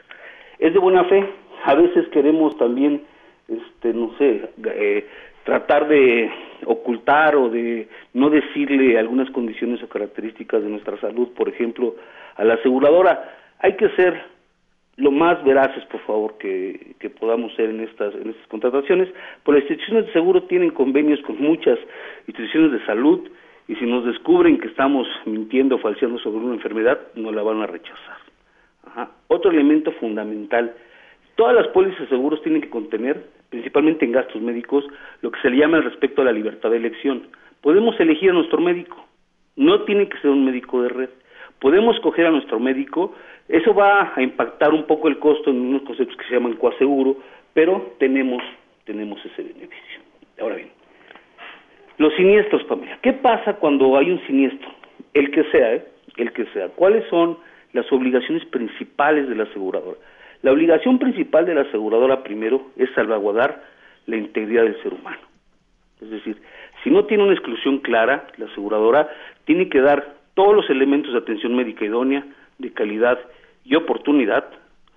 [0.58, 1.24] es de buena fe.
[1.64, 3.02] A veces queremos también,
[3.48, 5.06] este, no sé, eh,
[5.48, 6.30] tratar de
[6.66, 11.96] ocultar o de no decirle algunas condiciones o características de nuestra salud, por ejemplo,
[12.36, 13.34] a la aseguradora.
[13.60, 14.20] Hay que ser
[14.96, 19.08] lo más veraces, por favor, que, que podamos ser en estas, en estas contrataciones,
[19.42, 21.78] pues las instituciones de seguro tienen convenios con muchas
[22.26, 23.26] instituciones de salud
[23.68, 27.62] y si nos descubren que estamos mintiendo o falseando sobre una enfermedad, no la van
[27.62, 28.18] a rechazar.
[28.84, 29.12] Ajá.
[29.28, 30.74] Otro elemento fundamental,
[31.36, 34.84] todas las pólizas de seguros tienen que contener, principalmente en gastos médicos,
[35.22, 37.28] lo que se le llama respecto a la libertad de elección.
[37.60, 39.06] Podemos elegir a nuestro médico,
[39.56, 41.10] no tiene que ser un médico de red.
[41.58, 43.14] Podemos escoger a nuestro médico,
[43.48, 47.16] eso va a impactar un poco el costo en unos conceptos que se llaman coaseguro,
[47.52, 48.42] pero tenemos,
[48.84, 50.00] tenemos ese beneficio.
[50.40, 50.70] Ahora bien,
[51.98, 52.98] los siniestros, Pamela.
[53.02, 54.70] ¿Qué pasa cuando hay un siniestro?
[55.14, 55.84] El que sea, ¿eh?
[56.16, 56.68] El que sea.
[56.68, 57.36] ¿Cuáles son
[57.72, 59.98] las obligaciones principales de la aseguradora?
[60.42, 63.62] La obligación principal de la aseguradora, primero, es salvaguardar
[64.06, 65.20] la integridad del ser humano.
[66.00, 66.40] Es decir,
[66.84, 69.08] si no tiene una exclusión clara, la aseguradora
[69.44, 72.24] tiene que dar todos los elementos de atención médica idónea,
[72.58, 73.18] de calidad
[73.64, 74.44] y oportunidad,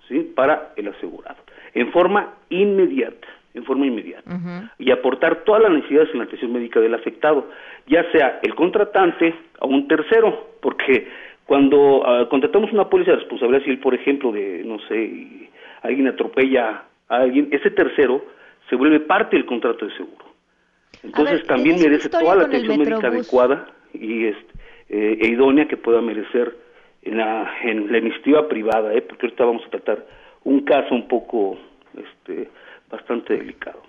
[0.08, 0.32] ¿sí?
[0.34, 1.38] Para el asegurado,
[1.74, 6.80] en forma inmediata, en forma inmediata y aportar todas las necesidades en la atención médica
[6.80, 7.50] del afectado,
[7.86, 11.08] ya sea el contratante o un tercero, porque
[11.46, 15.50] cuando ah, contratamos una póliza de responsabilidad civil, por ejemplo, de, no sé,
[15.82, 18.24] alguien atropella a alguien, ese tercero
[18.68, 20.24] se vuelve parte del contrato de seguro.
[21.02, 24.52] Entonces ver, también ¿tienes una merece toda la atención médica adecuada y este,
[24.88, 26.56] eh, e idónea que pueda merecer
[27.02, 29.02] en la, en la iniciativa privada, ¿eh?
[29.02, 30.06] porque ahorita vamos a tratar
[30.44, 31.58] un caso un poco,
[31.96, 32.48] este,
[32.90, 33.82] bastante delicado.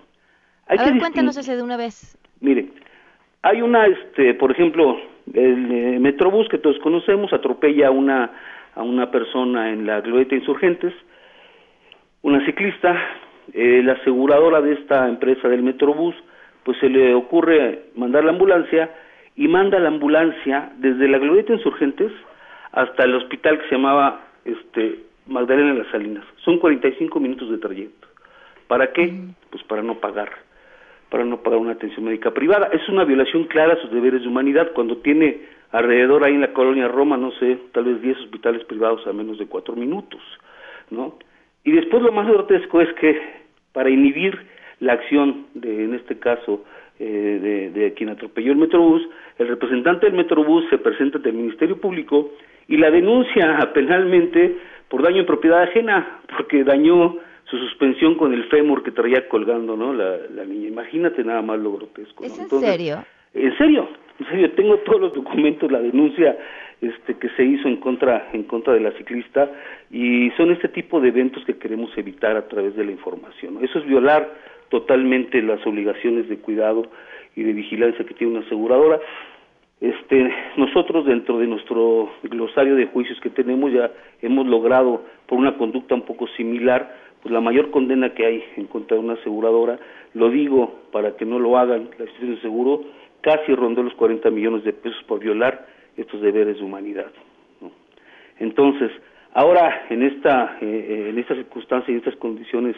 [0.66, 2.18] Hay a que ver, cuéntanos ese de una vez.
[2.40, 2.68] Mire,
[3.42, 4.98] hay una, este, por ejemplo,
[5.32, 8.30] el eh, Metrobús que todos conocemos atropella a una
[8.74, 10.92] a una persona en la glorieta Insurgentes,
[12.22, 12.96] una ciclista,
[13.52, 16.14] eh, la aseguradora de esta empresa del Metrobús,
[16.64, 18.90] pues se le ocurre mandar la ambulancia
[19.36, 22.10] y manda la ambulancia desde la glorieta Insurgentes
[22.72, 26.24] hasta el hospital que se llamaba este Magdalena de las Salinas.
[26.44, 28.08] Son 45 minutos de trayecto.
[28.66, 29.12] ¿Para qué?
[29.50, 30.30] Pues para no pagar,
[31.14, 32.70] para no pagar una atención médica privada.
[32.72, 36.52] Es una violación clara a sus deberes de humanidad cuando tiene alrededor ahí en la
[36.52, 40.20] colonia Roma, no sé, tal vez 10 hospitales privados a menos de cuatro minutos,
[40.90, 41.16] ¿no?
[41.62, 43.16] Y después lo más grotesco es que
[43.72, 44.36] para inhibir
[44.80, 46.64] la acción de, en este caso,
[46.98, 49.08] eh, de, de, quien atropelló el Metrobús,
[49.38, 52.32] el representante del Metrobús se presenta ante el Ministerio Público
[52.66, 54.56] y la denuncia penalmente
[54.88, 59.76] por daño en propiedad ajena, porque dañó su suspensión con el fémur que traía colgando,
[59.76, 59.92] ¿no?
[59.92, 60.68] La, la niña.
[60.68, 62.24] Imagínate nada más lo grotesco.
[62.24, 63.04] ¿Es en serio?
[63.34, 63.88] En serio,
[64.20, 66.38] en serio, tengo todos los documentos, la denuncia
[66.80, 69.50] este, que se hizo en contra, en contra de la ciclista
[69.90, 73.58] y son este tipo de eventos que queremos evitar a través de la información.
[73.62, 74.30] Eso es violar
[74.68, 76.86] totalmente las obligaciones de cuidado
[77.36, 79.00] y de vigilancia que tiene una aseguradora.
[79.80, 83.90] Este, nosotros dentro de nuestro glosario de juicios que tenemos ya
[84.22, 88.66] hemos logrado por una conducta un poco similar pues la mayor condena que hay en
[88.66, 89.78] contra de una aseguradora,
[90.12, 92.84] lo digo para que no lo hagan la institución de seguro,
[93.22, 95.66] casi rondó los 40 millones de pesos por violar
[95.96, 97.10] estos deberes de humanidad.
[98.40, 98.92] Entonces,
[99.32, 102.76] ahora en esta eh, eh, en estas circunstancias y en estas condiciones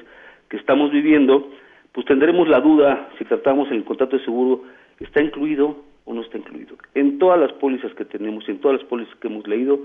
[0.49, 1.51] que estamos viviendo,
[1.91, 4.63] pues tendremos la duda si tratamos el contrato de seguro
[5.01, 6.77] está incluido o no está incluido.
[6.95, 9.81] En todas las pólizas que tenemos en todas las pólizas que hemos leído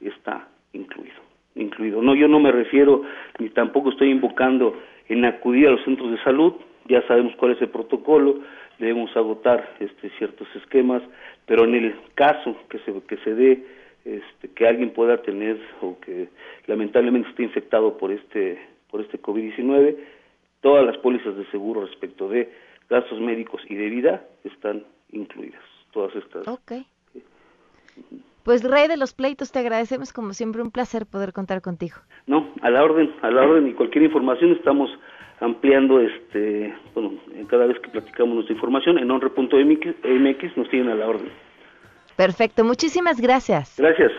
[0.00, 2.02] está incluido incluido.
[2.02, 3.02] No, yo no me refiero
[3.38, 4.76] ni tampoco estoy invocando
[5.08, 6.54] en acudir a los centros de salud,
[6.86, 8.40] ya sabemos cuál es el protocolo,
[8.78, 11.02] debemos agotar este, ciertos esquemas,
[11.46, 13.66] pero en el caso que se, que se dé
[14.04, 16.28] este, que alguien pueda tener o que
[16.66, 19.96] lamentablemente esté infectado por este, por este COVID-19,
[20.60, 22.52] todas las pólizas de seguro respecto de
[22.88, 26.46] gastos médicos y de vida están incluidas, todas estas.
[26.46, 26.86] Okay.
[28.44, 31.96] Pues Rey de los Pleitos, te agradecemos como siempre, un placer poder contar contigo.
[32.26, 34.90] No, a la orden, a la orden y cualquier información estamos
[35.40, 37.14] ampliando este, bueno,
[37.48, 41.30] cada vez que platicamos nuestra información en honre.mx nos tienen a la orden.
[42.16, 43.76] Perfecto, muchísimas gracias.
[43.78, 44.12] Gracias.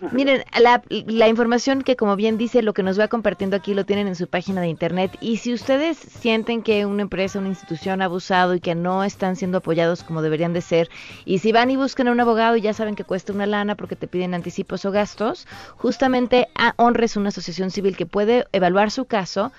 [0.12, 4.06] Miren, la, información que como bien dice lo que nos va compartiendo aquí lo tienen
[4.06, 5.16] en su página de internet.
[5.20, 9.36] Y si ustedes sienten que una empresa, una institución ha abusado y que no están
[9.36, 10.88] siendo apoyados como deberían de ser
[11.24, 13.74] y si van y buscan a un abogado y ya saben que cuesta una lana
[13.74, 15.46] porque te piden anticipos o gastos,
[15.76, 19.52] justamente a Honres, una asociación civil que puede evaluar su caso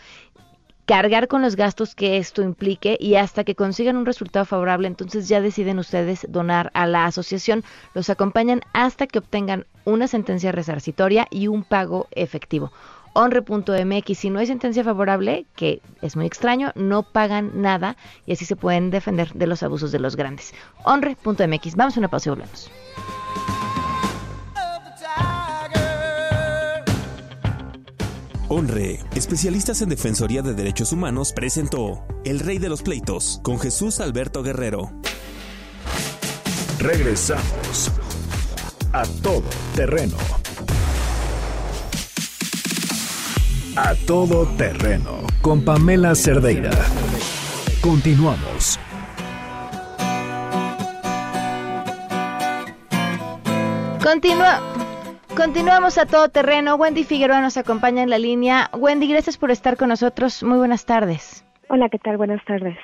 [0.90, 5.28] cargar con los gastos que esto implique y hasta que consigan un resultado favorable, entonces
[5.28, 7.64] ya deciden ustedes donar a la asociación,
[7.94, 12.72] los acompañan hasta que obtengan una sentencia resarcitoria y un pago efectivo.
[13.14, 18.46] Honre.mx, si no hay sentencia favorable, que es muy extraño, no pagan nada y así
[18.46, 20.56] se pueden defender de los abusos de los grandes.
[20.86, 22.72] Honre.mx, vamos a una pausa y volvemos.
[28.52, 34.00] Honre, especialistas en Defensoría de Derechos Humanos, presentó El Rey de los Pleitos con Jesús
[34.00, 34.92] Alberto Guerrero.
[36.80, 37.92] Regresamos
[38.92, 39.44] a todo
[39.76, 40.18] terreno.
[43.76, 46.72] A todo terreno con Pamela Cerdeira.
[47.82, 48.80] Continuamos.
[54.02, 54.69] Continúa.
[55.40, 56.76] Continuamos a todo terreno.
[56.76, 58.70] Wendy Figueroa nos acompaña en la línea.
[58.78, 60.44] Wendy, gracias por estar con nosotros.
[60.44, 61.46] Muy buenas tardes.
[61.70, 62.18] Hola, ¿qué tal?
[62.18, 62.78] Buenas tardes.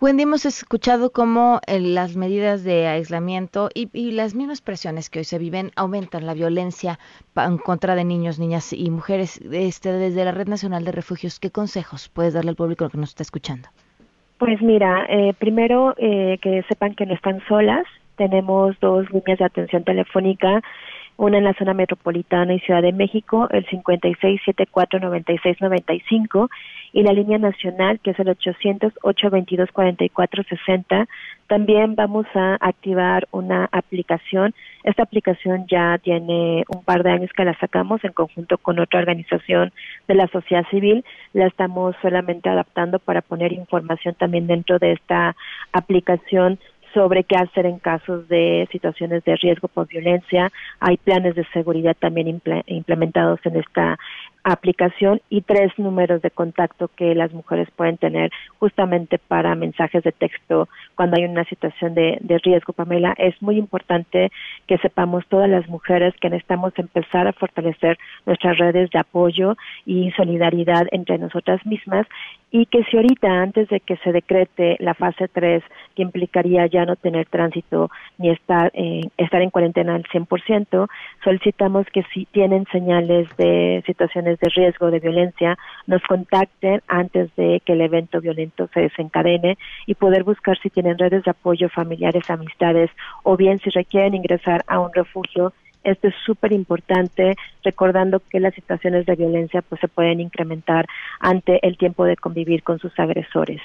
[0.00, 5.24] Wendy, hemos escuchado cómo eh, las medidas de aislamiento y, las mismas presiones que hoy
[5.24, 7.00] se viven aumentan la violencia
[7.34, 9.40] en contra de niños, niñas y mujeres.
[9.50, 13.08] Este, desde la Red Nacional de Refugios, ¿qué consejos puedes darle al público que nos
[13.08, 13.68] está escuchando?
[14.38, 17.84] Pues mira, eh, primero eh, que sepan que no están solas.
[18.14, 20.62] Tenemos dos líneas de atención telefónica
[21.16, 26.48] una en la zona metropolitana y Ciudad de México, el 56749695
[26.92, 31.08] y la línea nacional que es el 800 822 4460.
[31.46, 34.54] También vamos a activar una aplicación.
[34.84, 39.00] Esta aplicación ya tiene un par de años que la sacamos en conjunto con otra
[39.00, 39.72] organización
[40.08, 41.04] de la sociedad civil.
[41.34, 45.36] La estamos solamente adaptando para poner información también dentro de esta
[45.72, 46.58] aplicación
[46.94, 50.50] sobre qué hacer en casos de situaciones de riesgo por violencia.
[50.80, 53.98] Hay planes de seguridad también implementados en esta
[54.44, 60.12] aplicación y tres números de contacto que las mujeres pueden tener justamente para mensajes de
[60.12, 63.14] texto cuando hay una situación de, de, riesgo, Pamela.
[63.18, 64.32] Es muy importante
[64.66, 70.10] que sepamos todas las mujeres que necesitamos empezar a fortalecer nuestras redes de apoyo y
[70.12, 72.06] solidaridad entre nosotras mismas
[72.52, 75.64] y que si ahorita, antes de que se decrete la fase 3,
[75.96, 80.86] que implicaría ya no tener tránsito ni estar, eh, estar en cuarentena al 100%,
[81.24, 87.60] solicitamos que si tienen señales de situaciones de riesgo de violencia, nos contacten antes de
[87.64, 92.28] que el evento violento se desencadene y poder buscar si tienen redes de apoyo familiares,
[92.30, 92.90] amistades
[93.22, 95.52] o bien si requieren ingresar a un refugio
[95.84, 100.86] esto es súper importante, recordando que las situaciones de violencia pues se pueden incrementar
[101.18, 103.60] ante el tiempo de convivir con sus agresores.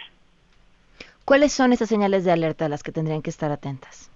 [1.25, 4.09] ¿Cuáles son esas señales de alerta a las que tendrían que estar atentas?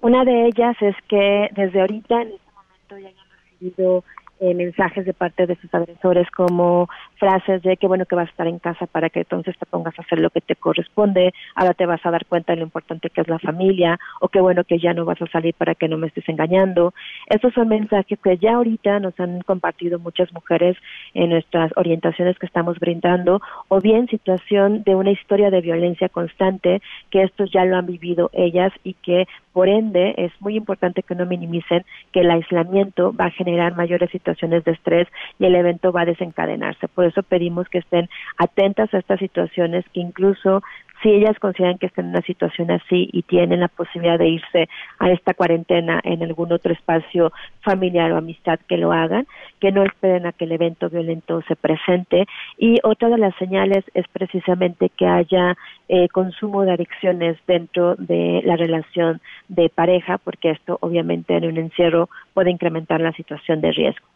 [0.00, 4.04] Una de ellas es que desde ahorita, en este momento, ya hayan recibido
[4.38, 8.30] eh, mensajes de parte de sus agresores como frases de que bueno que vas a
[8.30, 11.72] estar en casa para que entonces te pongas a hacer lo que te corresponde, ahora
[11.72, 14.64] te vas a dar cuenta de lo importante que es la familia, o que bueno
[14.64, 16.92] que ya no vas a salir para que no me estés engañando.
[17.28, 20.76] Estos son mensajes que ya ahorita nos han compartido muchas mujeres
[21.14, 26.82] en nuestras orientaciones que estamos brindando, o bien situación de una historia de violencia constante,
[27.10, 31.14] que estos ya lo han vivido ellas y que por ende es muy importante que
[31.14, 35.08] no minimicen que el aislamiento va a generar mayores situaciones situaciones de estrés
[35.38, 36.88] y el evento va a desencadenarse.
[36.88, 38.08] Por eso pedimos que estén
[38.38, 40.62] atentas a estas situaciones, que incluso
[41.02, 44.68] si ellas consideran que están en una situación así y tienen la posibilidad de irse
[44.98, 49.26] a esta cuarentena en algún otro espacio familiar o amistad, que lo hagan,
[49.60, 52.26] que no esperen a que el evento violento se presente.
[52.58, 55.56] Y otra de las señales es precisamente que haya
[55.88, 61.58] eh, consumo de adicciones dentro de la relación de pareja, porque esto obviamente en un
[61.58, 64.15] encierro puede incrementar la situación de riesgo.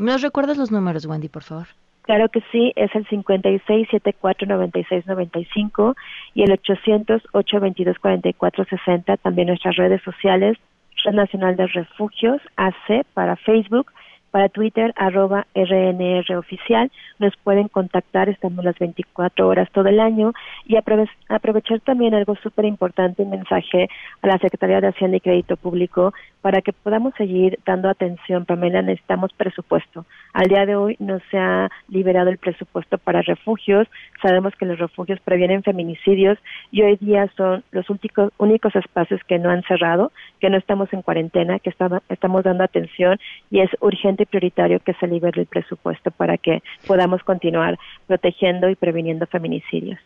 [0.00, 1.66] ¿Nos recuerdas los números, Wendy, por favor?
[2.00, 5.94] Claro que sí, es el 56749695
[6.32, 10.56] y el 800 822 4460, también nuestras redes sociales,
[11.04, 13.92] Red Nacional de Refugios, AC para Facebook,
[14.30, 16.90] para Twitter, arroba RNR oficial.
[17.18, 20.32] Nos pueden contactar, estamos las 24 horas todo el año.
[20.66, 23.88] Y aprovechar también algo súper importante, un mensaje
[24.22, 28.44] a la Secretaría de Hacienda y Crédito Público para que podamos seguir dando atención.
[28.44, 30.06] Pamela, necesitamos presupuesto.
[30.32, 33.88] Al día de hoy no se ha liberado el presupuesto para refugios.
[34.22, 36.38] Sabemos que los refugios previenen feminicidios
[36.70, 40.92] y hoy día son los únicos, únicos espacios que no han cerrado, que no estamos
[40.92, 43.18] en cuarentena, que estamos dando atención
[43.50, 48.68] y es urgente y prioritario que se libere el presupuesto para que podamos continuar protegiendo
[48.70, 49.98] y previniendo feminicidios.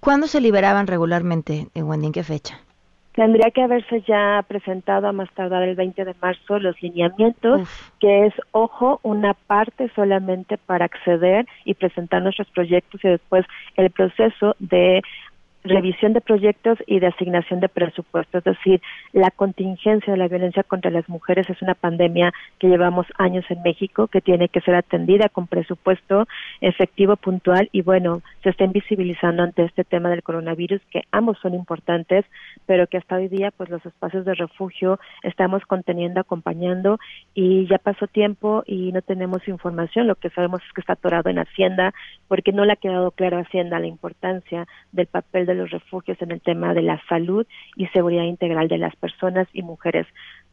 [0.00, 2.06] ¿Cuándo se liberaban regularmente, Wendy?
[2.06, 2.58] ¿En qué fecha?
[3.14, 7.68] Tendría que haberse ya presentado a más tardar el 20 de marzo los lineamientos,
[8.00, 13.44] que es, ojo, una parte solamente para acceder y presentar nuestros proyectos y después
[13.76, 15.02] el proceso de
[15.64, 18.44] revisión de proyectos y de asignación de presupuestos.
[18.44, 18.80] Es decir,
[19.12, 23.62] la contingencia de la violencia contra las mujeres es una pandemia que llevamos años en
[23.62, 26.26] México, que tiene que ser atendida con presupuesto
[26.60, 31.54] efectivo, puntual y bueno, se está invisibilizando ante este tema del coronavirus, que ambos son
[31.54, 32.24] importantes,
[32.66, 36.98] pero que hasta hoy día pues los espacios de refugio estamos conteniendo, acompañando
[37.34, 40.06] y ya pasó tiempo y no tenemos información.
[40.06, 41.94] Lo que sabemos es que está atorado en Hacienda
[42.28, 45.70] porque no le ha quedado claro a Hacienda la importancia del papel de de los
[45.70, 47.46] refugios en el tema de la salud
[47.76, 50.06] y seguridad integral de las personas y mujeres.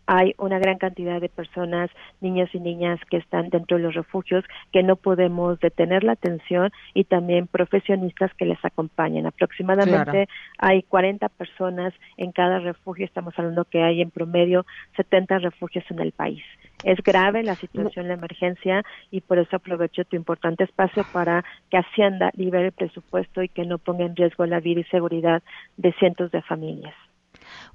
[0.06, 4.44] Hay una gran cantidad de personas, niños y niñas que están dentro de los refugios
[4.72, 9.28] que no podemos detener la atención y también profesionistas que les acompañen.
[9.28, 10.28] Aproximadamente
[10.58, 13.06] hay 40 personas en cada refugio.
[13.06, 14.66] Estamos hablando que hay en promedio
[14.98, 16.44] 70 refugios en el país.
[16.84, 21.78] Es grave la situación, la emergencia, y por eso aprovecho tu importante espacio para que
[21.78, 25.44] Hacienda libere el presupuesto y que no ponga en riesgo la vida y seguridad
[25.78, 26.96] de cientos de familias.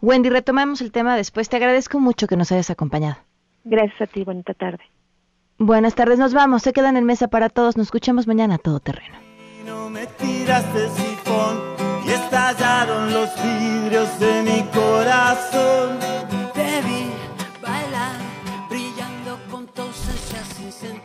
[0.01, 1.49] Wendy, retomamos el tema después.
[1.49, 3.17] Te agradezco mucho que nos hayas acompañado.
[3.65, 4.85] Gracias a ti, bonita tarde.
[5.59, 6.63] Buenas tardes, nos vamos.
[6.63, 7.77] Se quedan en mesa para todos.
[7.77, 9.17] Nos escuchamos mañana a todo terreno.
[9.65, 11.61] No me tiraste sifón
[12.07, 16.34] y estallaron los vidrios de mi corazón.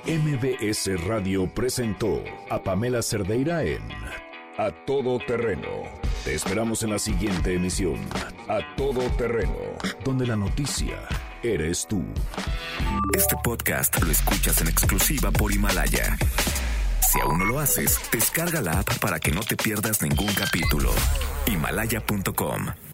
[0.10, 3.84] MBS Radio presentó a Pamela Cerdeira en
[4.58, 5.84] A Todo Terreno.
[6.24, 8.00] Te esperamos en la siguiente emisión,
[8.48, 9.54] A Todo Terreno,
[10.04, 10.98] donde la noticia
[11.44, 12.04] eres tú.
[13.16, 16.18] Este podcast lo escuchas en exclusiva por Himalaya.
[17.08, 20.92] Si aún no lo haces, descarga la app para que no te pierdas ningún capítulo.
[21.46, 22.89] Himalaya.com